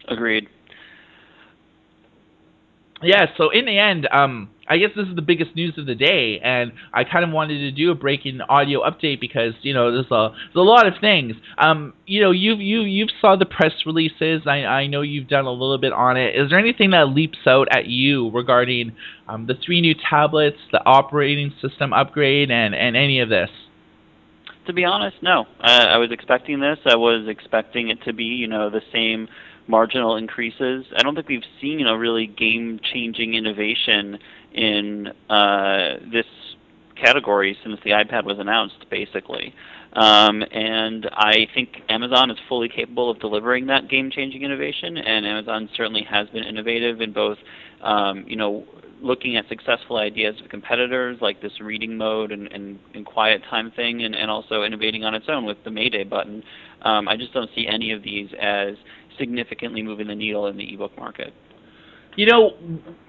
Agreed 0.09 0.49
yeah, 3.03 3.27
so 3.37 3.51
in 3.51 3.65
the 3.65 3.79
end, 3.79 4.09
um, 4.13 4.49
I 4.69 4.79
guess 4.79 4.91
this 4.97 5.07
is 5.09 5.17
the 5.17 5.23
biggest 5.23 5.55
news 5.57 5.77
of 5.77 5.87
the 5.87 5.95
day, 5.95 6.41
and 6.43 6.73
I 6.95 7.05
kind 7.05 7.25
of 7.25 7.31
wanted 7.31 7.59
to 7.59 7.73
do 7.73 7.91
a 7.91 7.95
breaking 7.95 8.41
audio 8.49 8.81
update 8.89 9.21
because 9.21 9.55
you 9.63 9.75
know 9.75 9.93
there's 9.93 10.11
a 10.11 10.31
there's 10.31 10.57
a 10.57 10.61
lot 10.61 10.87
of 10.87 10.95
things. 11.01 11.35
Um, 11.59 11.95
you 12.07 12.23
know, 12.23 12.31
you 12.31 12.55
you 12.55 12.83
you've 12.83 13.11
saw 13.21 13.37
the 13.37 13.45
press 13.45 13.73
releases. 13.85 14.43
I 14.47 14.65
I 14.65 14.87
know 14.87 15.03
you've 15.03 15.29
done 15.29 15.47
a 15.47 15.51
little 15.51 15.79
bit 15.79 15.93
on 15.93 16.17
it. 16.17 16.37
Is 16.37 16.51
there 16.51 16.59
anything 16.59 16.91
that 16.91 17.09
leaps 17.09 17.39
out 17.47 17.69
at 17.71 17.87
you 17.87 18.31
regarding 18.31 18.93
um, 19.29 19.47
the 19.47 19.55
three 19.55 19.81
new 19.81 19.95
tablets, 20.09 20.59
the 20.71 20.85
operating 20.87 21.53
system 21.61 21.93
upgrade, 21.93 22.51
and 22.51 22.75
and 22.75 22.97
any 22.97 23.21
of 23.21 23.29
this? 23.29 23.51
To 24.67 24.73
be 24.73 24.85
honest, 24.85 25.17
no. 25.23 25.47
I, 25.61 25.87
I 25.87 25.97
was 25.99 26.13
expecting 26.13 26.61
this. 26.61 26.79
I 26.87 26.95
was 26.95 27.27
expecting 27.29 27.89
it 27.89 28.03
to 28.05 28.13
be 28.13 28.25
you 28.25 28.47
know 28.47 28.71
the 28.71 28.83
same 28.93 29.29
marginal 29.67 30.17
increases. 30.17 30.85
I 30.97 31.03
don't 31.03 31.15
think 31.15 31.29
we've 31.29 31.43
seen 31.61 31.87
a 31.87 31.97
really 31.97 32.27
game-changing 32.27 33.35
innovation 33.35 34.19
in 34.53 35.09
uh, 35.31 35.99
this 36.13 36.27
category 36.97 37.57
since 37.63 37.79
the 37.85 37.91
iPad 37.91 38.25
was 38.25 38.39
announced, 38.39 38.85
basically. 38.91 39.55
Um, 39.95 40.43
and 40.51 41.09
I 41.13 41.47
think 41.55 41.83
Amazon 41.89 42.31
is 42.31 42.39
fully 42.49 42.69
capable 42.69 43.11
of 43.11 43.21
delivering 43.21 43.67
that 43.67 43.89
game-changing 43.89 44.43
innovation, 44.43 44.97
and 44.97 45.27
Amazon 45.27 45.69
certainly 45.77 46.03
has 46.05 46.29
been 46.29 46.45
innovative 46.45 47.01
in 47.01 47.13
both, 47.13 47.39
um, 47.83 48.25
you 48.27 48.37
know, 48.37 48.65
looking 49.03 49.37
at 49.37 49.49
successful 49.49 49.97
ideas 49.97 50.37
of 50.41 50.49
competitors 50.49 51.19
like 51.21 51.43
this 51.43 51.61
reading 51.61 51.97
mode 51.97 52.31
and, 52.31 52.47
and, 52.53 52.79
and 52.95 53.05
quiet 53.05 53.43
time 53.51 53.71
thing, 53.73 54.05
and, 54.05 54.15
and, 54.15 54.31
also 54.31 54.63
innovating 54.63 55.05
on 55.05 55.15
its 55.15 55.27
own 55.29 55.45
with 55.45 55.59
the 55.65 55.71
Mayday 55.71 56.05
button. 56.05 56.43
Um, 56.83 57.09
I 57.09 57.17
just 57.17 57.35
don't 57.35 57.51
see 57.55 57.67
any 57.67 57.93
of 57.93 58.03
these 58.03 58.31
as 58.41 58.77
significantly 59.19 59.83
moving 59.83 60.09
the 60.09 60.15
needle 60.15 60.47
in 60.47 60.57
the 60.57 60.75
ebook 60.75 60.97
market. 60.97 61.33
You 62.17 62.27
know, 62.27 62.53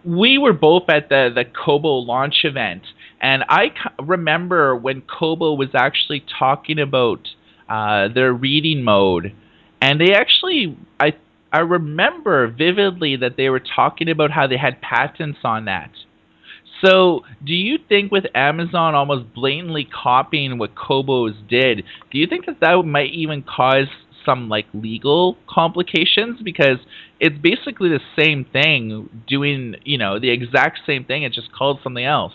we 0.05 0.37
were 0.37 0.53
both 0.53 0.83
at 0.89 1.09
the 1.09 1.29
the 1.33 1.43
Kobo 1.43 1.95
launch 1.95 2.35
event, 2.43 2.83
and 3.21 3.43
I 3.49 3.71
remember 4.01 4.75
when 4.75 5.01
Kobo 5.01 5.53
was 5.55 5.69
actually 5.73 6.23
talking 6.39 6.79
about 6.79 7.27
uh, 7.67 8.07
their 8.13 8.31
reading 8.31 8.83
mode, 8.83 9.33
and 9.81 9.99
they 9.99 10.13
actually 10.13 10.77
I 11.01 11.13
I 11.51 11.59
remember 11.59 12.47
vividly 12.47 13.17
that 13.17 13.35
they 13.35 13.49
were 13.49 13.61
talking 13.61 14.09
about 14.09 14.31
how 14.31 14.47
they 14.47 14.57
had 14.57 14.81
patents 14.81 15.39
on 15.43 15.65
that. 15.65 15.91
So, 16.83 17.21
do 17.45 17.53
you 17.53 17.77
think 17.87 18.11
with 18.11 18.25
Amazon 18.35 18.95
almost 18.95 19.33
blatantly 19.33 19.85
copying 19.85 20.57
what 20.57 20.75
Kobo's 20.75 21.35
did, 21.47 21.83
do 22.11 22.17
you 22.17 22.27
think 22.27 22.45
that 22.45 22.59
that 22.59 22.83
might 22.83 23.13
even 23.13 23.43
cause 23.43 23.87
some 24.25 24.49
like 24.49 24.65
legal 24.73 25.37
complications 25.49 26.41
because 26.43 26.77
it's 27.19 27.37
basically 27.37 27.89
the 27.89 28.01
same 28.17 28.45
thing 28.45 29.09
doing 29.27 29.75
you 29.83 29.97
know 29.97 30.19
the 30.19 30.29
exact 30.29 30.79
same 30.85 31.03
thing 31.05 31.23
it's 31.23 31.35
just 31.35 31.51
called 31.51 31.79
something 31.83 32.05
else. 32.05 32.33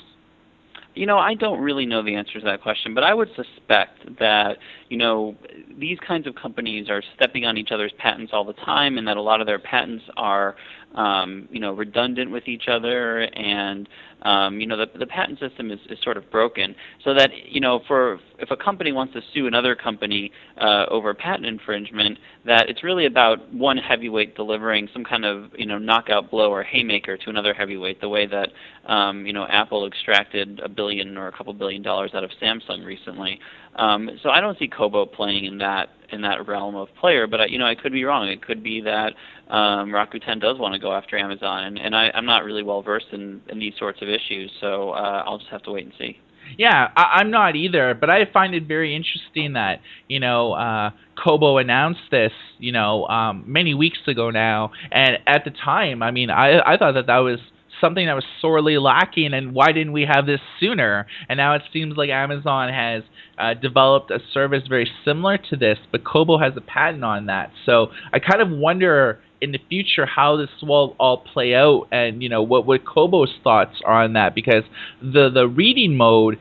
You 0.95 1.07
know, 1.07 1.19
I 1.19 1.35
don't 1.35 1.61
really 1.61 1.87
know 1.87 2.03
the 2.03 2.17
answer 2.17 2.41
to 2.41 2.45
that 2.47 2.61
question, 2.61 2.93
but 2.93 3.05
I 3.05 3.15
would 3.15 3.29
suspect 3.37 4.19
that, 4.19 4.57
you 4.89 4.97
know, 4.97 5.37
these 5.79 5.97
kinds 6.05 6.27
of 6.27 6.35
companies 6.35 6.91
are 6.91 7.05
stepping 7.15 7.45
on 7.45 7.57
each 7.57 7.69
other's 7.71 7.93
patents 7.99 8.33
all 8.35 8.45
the 8.45 8.55
time 8.55 8.99
and 8.99 9.07
that 9.07 9.17
a 9.17 9.23
lot 9.23 9.41
of 9.41 9.47
their 9.47 9.61
patents 9.61 10.03
are 10.17 10.57
um, 10.95 11.49
you 11.51 11.61
know, 11.61 11.73
redundant 11.73 12.31
with 12.31 12.49
each 12.49 12.65
other, 12.69 13.21
and 13.21 13.89
um, 14.23 14.61
you 14.61 14.67
know, 14.67 14.77
the, 14.77 14.87
the 14.99 15.07
patent 15.07 15.39
system 15.39 15.71
is, 15.71 15.79
is 15.91 15.99
sort 16.03 16.17
of 16.17 16.31
broken. 16.31 16.75
So 17.05 17.15
that 17.15 17.31
you 17.47 17.61
know, 17.61 17.81
for 17.87 18.19
if 18.39 18.51
a 18.51 18.57
company 18.57 18.93
wants 18.93 19.15
to 19.15 19.21
sue 19.33 19.47
another 19.47 19.75
company 19.75 20.33
uh, 20.61 20.87
over 20.91 21.15
patent 21.15 21.47
infringement, 21.47 22.19
that 22.45 22.69
it's 22.69 22.83
really 22.83 23.07
about 23.07 23.53
one 23.53 23.77
heavyweight 23.77 24.35
delivering 24.37 24.89
some 24.93 25.05
kind 25.05 25.25
of 25.25 25.51
you 25.57 25.67
know 25.67 25.79
knockout 25.79 26.31
blow 26.31 26.51
or 26.51 26.63
haymaker 26.63 27.17
to 27.17 27.31
another 27.31 27.55
heavyweight, 27.55 28.01
the 28.01 28.09
way 28.09 28.27
that 28.27 28.49
um, 28.93 29.25
you 29.27 29.33
know 29.33 29.47
Apple 29.49 29.87
extracted 29.87 30.61
a 30.61 30.69
billion 30.69 31.17
or 31.17 31.29
a 31.29 31.33
couple 31.33 31.53
billion 31.53 31.83
dollars 31.83 32.11
out 32.15 32.25
of 32.25 32.31
Samsung 32.43 32.85
recently. 32.85 33.39
Um, 33.79 34.11
so 34.23 34.31
I 34.31 34.41
don't 34.41 34.59
see 34.59 34.69
Kobo 34.69 35.07
playing 35.07 35.45
in 35.45 35.59
that 35.59 35.89
in 36.11 36.23
that 36.23 36.47
realm 36.47 36.75
of 36.75 36.89
player, 37.01 37.27
but 37.27 37.41
I, 37.41 37.47
you 37.47 37.59
know 37.59 37.67
I 37.67 37.75
could 37.75 37.93
be 37.93 38.05
wrong. 38.05 38.29
It 38.29 38.43
could 38.43 38.63
be 38.63 38.81
that 38.83 39.13
um, 39.53 39.91
Rakuten 39.91 40.41
does 40.41 40.59
want 40.59 40.75
to 40.75 40.81
go 40.81 40.93
after 40.93 41.17
Amazon, 41.17 41.65
and, 41.65 41.79
and 41.79 41.95
I, 41.95 42.11
I'm 42.15 42.27
not 42.27 42.45
really 42.45 42.63
well 42.63 42.83
versed 42.83 43.07
in, 43.13 43.41
in 43.49 43.59
these 43.59 43.75
sorts 43.79 44.03
of 44.03 44.09
issues, 44.09 44.51
so 44.61 44.91
uh, 44.91 45.23
I'll 45.25 45.39
just 45.39 45.51
have 45.51 45.63
to 45.65 45.73
wait 45.73 45.85
and 45.85 45.95
see. 45.99 46.19
Yeah, 46.57 46.89
I, 46.97 47.03
I'm 47.21 47.31
not 47.31 47.57
either, 47.57 47.95
but 47.95 48.11
I 48.11 48.25
find 48.33 48.55
it 48.55 48.67
very 48.67 48.97
interesting 48.97 49.53
that 49.53 49.81
you 50.09 50.19
know 50.19 50.53
uh, 50.55 50.91
Kobo 51.23 51.59
announced 51.59 52.01
this, 52.11 52.33
you 52.59 52.73
know, 52.73 53.07
um, 53.07 53.45
many 53.47 53.75
weeks 53.75 53.99
ago 54.07 54.31
now, 54.31 54.73
and 54.91 55.19
at 55.27 55.45
the 55.45 55.51
time, 55.51 56.03
I 56.03 56.11
mean, 56.11 56.31
I 56.31 56.61
I 56.61 56.77
thought 56.77 56.95
that 56.95 57.07
that 57.07 57.19
was 57.19 57.39
something 57.81 58.07
that 58.07 58.15
was 58.15 58.25
sorely 58.41 58.79
lacking, 58.79 59.33
and 59.35 59.55
why 59.55 59.73
didn't 59.73 59.93
we 59.93 60.07
have 60.07 60.27
this 60.27 60.41
sooner? 60.61 61.07
And 61.29 61.37
now 61.37 61.55
it 61.55 61.63
seems 61.73 61.97
like 61.97 62.11
Amazon 62.11 62.73
has 62.73 63.03
uh, 63.39 63.55
developed 63.55 64.11
a 64.11 64.21
service 64.33 64.65
very 64.69 64.91
similar 65.05 65.39
to 65.51 65.57
this, 65.57 65.79
but 65.93 66.05
Kobo 66.05 66.39
has 66.39 66.53
a 66.57 66.61
patent 66.61 67.05
on 67.05 67.27
that. 67.27 67.53
So 67.67 67.89
I 68.13 68.19
kind 68.19 68.43
of 68.43 68.51
wonder 68.51 69.21
in 69.41 69.53
the 69.53 69.61
future 69.69 70.05
how 70.05 70.37
this 70.37 70.51
will 70.63 70.97
all 70.99 71.19
play 71.19 71.55
out, 71.55 71.87
and 71.93 72.23
you 72.23 72.29
know 72.29 72.43
what 72.43 72.67
what 72.67 72.85
Kobo's 72.85 73.35
thoughts 73.45 73.81
are 73.85 74.03
on 74.03 74.15
that, 74.15 74.35
because 74.35 74.65
the 75.01 75.31
the 75.33 75.47
reading 75.47 75.97
mode 75.97 76.39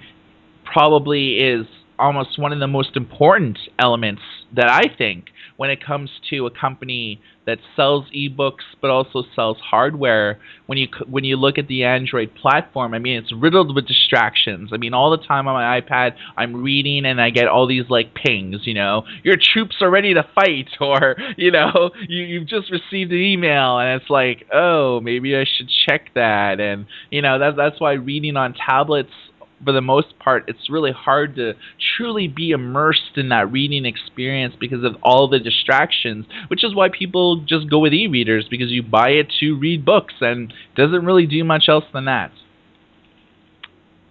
probably 0.65 1.38
is 1.38 1.65
almost 2.00 2.38
one 2.38 2.54
of 2.54 2.60
the 2.60 2.67
most 2.67 2.95
important 2.95 3.58
elements 3.80 4.21
that 4.56 4.70
I 4.70 4.84
think 4.98 5.26
when 5.58 5.70
it 5.70 5.84
comes 5.84 6.10
to 6.30 6.46
a 6.46 6.52
company 6.52 7.20
that 7.46 7.58
sells 7.76 8.06
ebooks 8.16 8.64
but 8.82 8.90
also 8.90 9.24
sells 9.36 9.58
hardware 9.60 10.40
when 10.68 10.78
you 10.78 10.88
when 11.10 11.24
you 11.24 11.36
look 11.38 11.58
at 11.58 11.68
the 11.68 11.84
Android 11.84 12.34
platform 12.36 12.94
I 12.94 13.00
mean 13.00 13.18
it's 13.18 13.34
riddled 13.34 13.76
with 13.76 13.88
distractions. 13.88 14.72
I 14.74 14.78
mean 14.78 14.94
all 14.94 15.12
the 15.12 15.26
time 15.26 15.48
on 15.48 15.54
my 15.56 15.82
iPad 15.82 16.16
I'm 16.38 16.64
reading 16.64 17.06
and 17.06 17.20
I 17.20 17.30
get 17.30 17.48
all 17.48 17.68
these 17.68 17.90
like 17.90 18.14
pings 18.14 18.62
you 18.66 18.74
know. 18.74 19.04
Your 19.24 19.38
troops 19.42 19.78
are 19.82 19.90
ready 19.90 20.14
to 20.14 20.24
fight 20.36 20.70
or 20.82 21.16
you 21.38 21.52
know 21.52 21.92
you 22.08 22.24
you've 22.24 22.48
just 22.48 22.72
received 22.72 23.12
an 23.12 23.20
email 23.20 23.80
and 23.80 24.00
it's 24.00 24.10
like 24.10 24.46
oh 24.54 25.02
maybe 25.02 25.36
I 25.36 25.46
should 25.46 25.70
check 25.88 26.14
that. 26.16 26.60
And 26.60 26.86
you 27.10 27.22
know 27.22 27.40
that 27.40 27.56
that's 27.56 27.80
why 27.80 27.94
reading 27.94 28.38
on 28.38 28.54
tablets 28.54 29.12
for 29.63 29.72
the 29.72 29.82
most 29.82 30.17
part, 30.20 30.46
it's 30.48 30.70
really 30.70 30.91
hard 30.91 31.36
to 31.36 31.54
truly 31.98 32.28
be 32.28 32.52
immersed 32.52 33.17
in 33.17 33.30
that 33.30 33.52
reading 33.52 33.86
experience 33.86 34.56
because 34.60 34.84
of 34.84 34.96
all 35.02 35.28
the 35.28 35.39
distractions, 35.39 36.26
which 36.48 36.63
is 36.63 36.76
why 36.76 36.89
people 36.89 37.43
just 37.46 37.70
go 37.70 37.80
with 37.80 37.93
e 37.93 38.08
readers 38.08 38.48
because 38.50 38.70
you 38.70 38.84
buy 38.84 39.10
it 39.10 39.28
to 39.39 39.58
read 39.58 39.86
books 39.86 40.13
and 40.22 40.54
doesn't 40.76 41.06
really 41.06 41.26
do 41.26 41.43
much 41.43 41.65
else 41.67 41.86
than 41.93 42.06
that. 42.06 42.32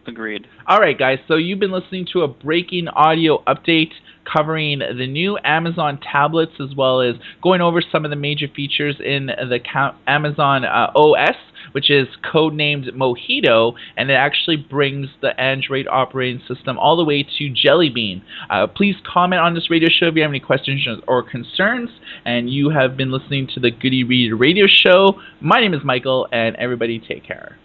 Agreed. 0.06 0.46
All 0.66 0.78
right, 0.78 0.98
guys. 0.98 1.18
So 1.28 1.36
you've 1.36 1.60
been 1.60 1.72
listening 1.72 2.06
to 2.12 2.22
a 2.22 2.28
breaking 2.28 2.88
audio 2.88 3.42
update 3.44 3.92
covering 4.30 4.80
the 4.80 5.06
new 5.06 5.38
Amazon 5.44 5.98
tablets 6.00 6.52
as 6.60 6.74
well 6.76 7.00
as 7.00 7.14
going 7.42 7.60
over 7.60 7.80
some 7.80 8.04
of 8.04 8.10
the 8.10 8.16
major 8.16 8.46
features 8.54 8.96
in 9.04 9.26
the 9.26 9.60
Amazon 10.06 10.64
uh, 10.64 10.90
OS, 10.94 11.36
which 11.72 11.90
is 11.90 12.08
codenamed 12.32 12.90
Mojito, 12.92 13.74
and 13.96 14.10
it 14.10 14.14
actually 14.14 14.56
brings 14.56 15.08
the 15.20 15.38
Android 15.40 15.86
operating 15.88 16.40
system 16.46 16.78
all 16.78 16.96
the 16.96 17.04
way 17.04 17.26
to 17.38 17.50
Jelly 17.50 17.90
Bean. 17.90 18.22
Uh, 18.50 18.66
please 18.66 18.96
comment 19.06 19.40
on 19.40 19.54
this 19.54 19.70
radio 19.70 19.88
show 19.88 20.06
if 20.06 20.14
you 20.14 20.22
have 20.22 20.30
any 20.30 20.40
questions 20.40 20.86
or 21.06 21.22
concerns. 21.22 21.90
And 22.24 22.50
you 22.50 22.70
have 22.70 22.96
been 22.96 23.10
listening 23.10 23.48
to 23.54 23.60
the 23.60 23.70
Good 23.70 23.92
E-Reader 23.92 24.36
Radio 24.36 24.66
Show. 24.66 25.20
My 25.40 25.60
name 25.60 25.74
is 25.74 25.80
Michael, 25.84 26.26
and 26.32 26.56
everybody 26.56 26.98
take 26.98 27.24
care. 27.24 27.56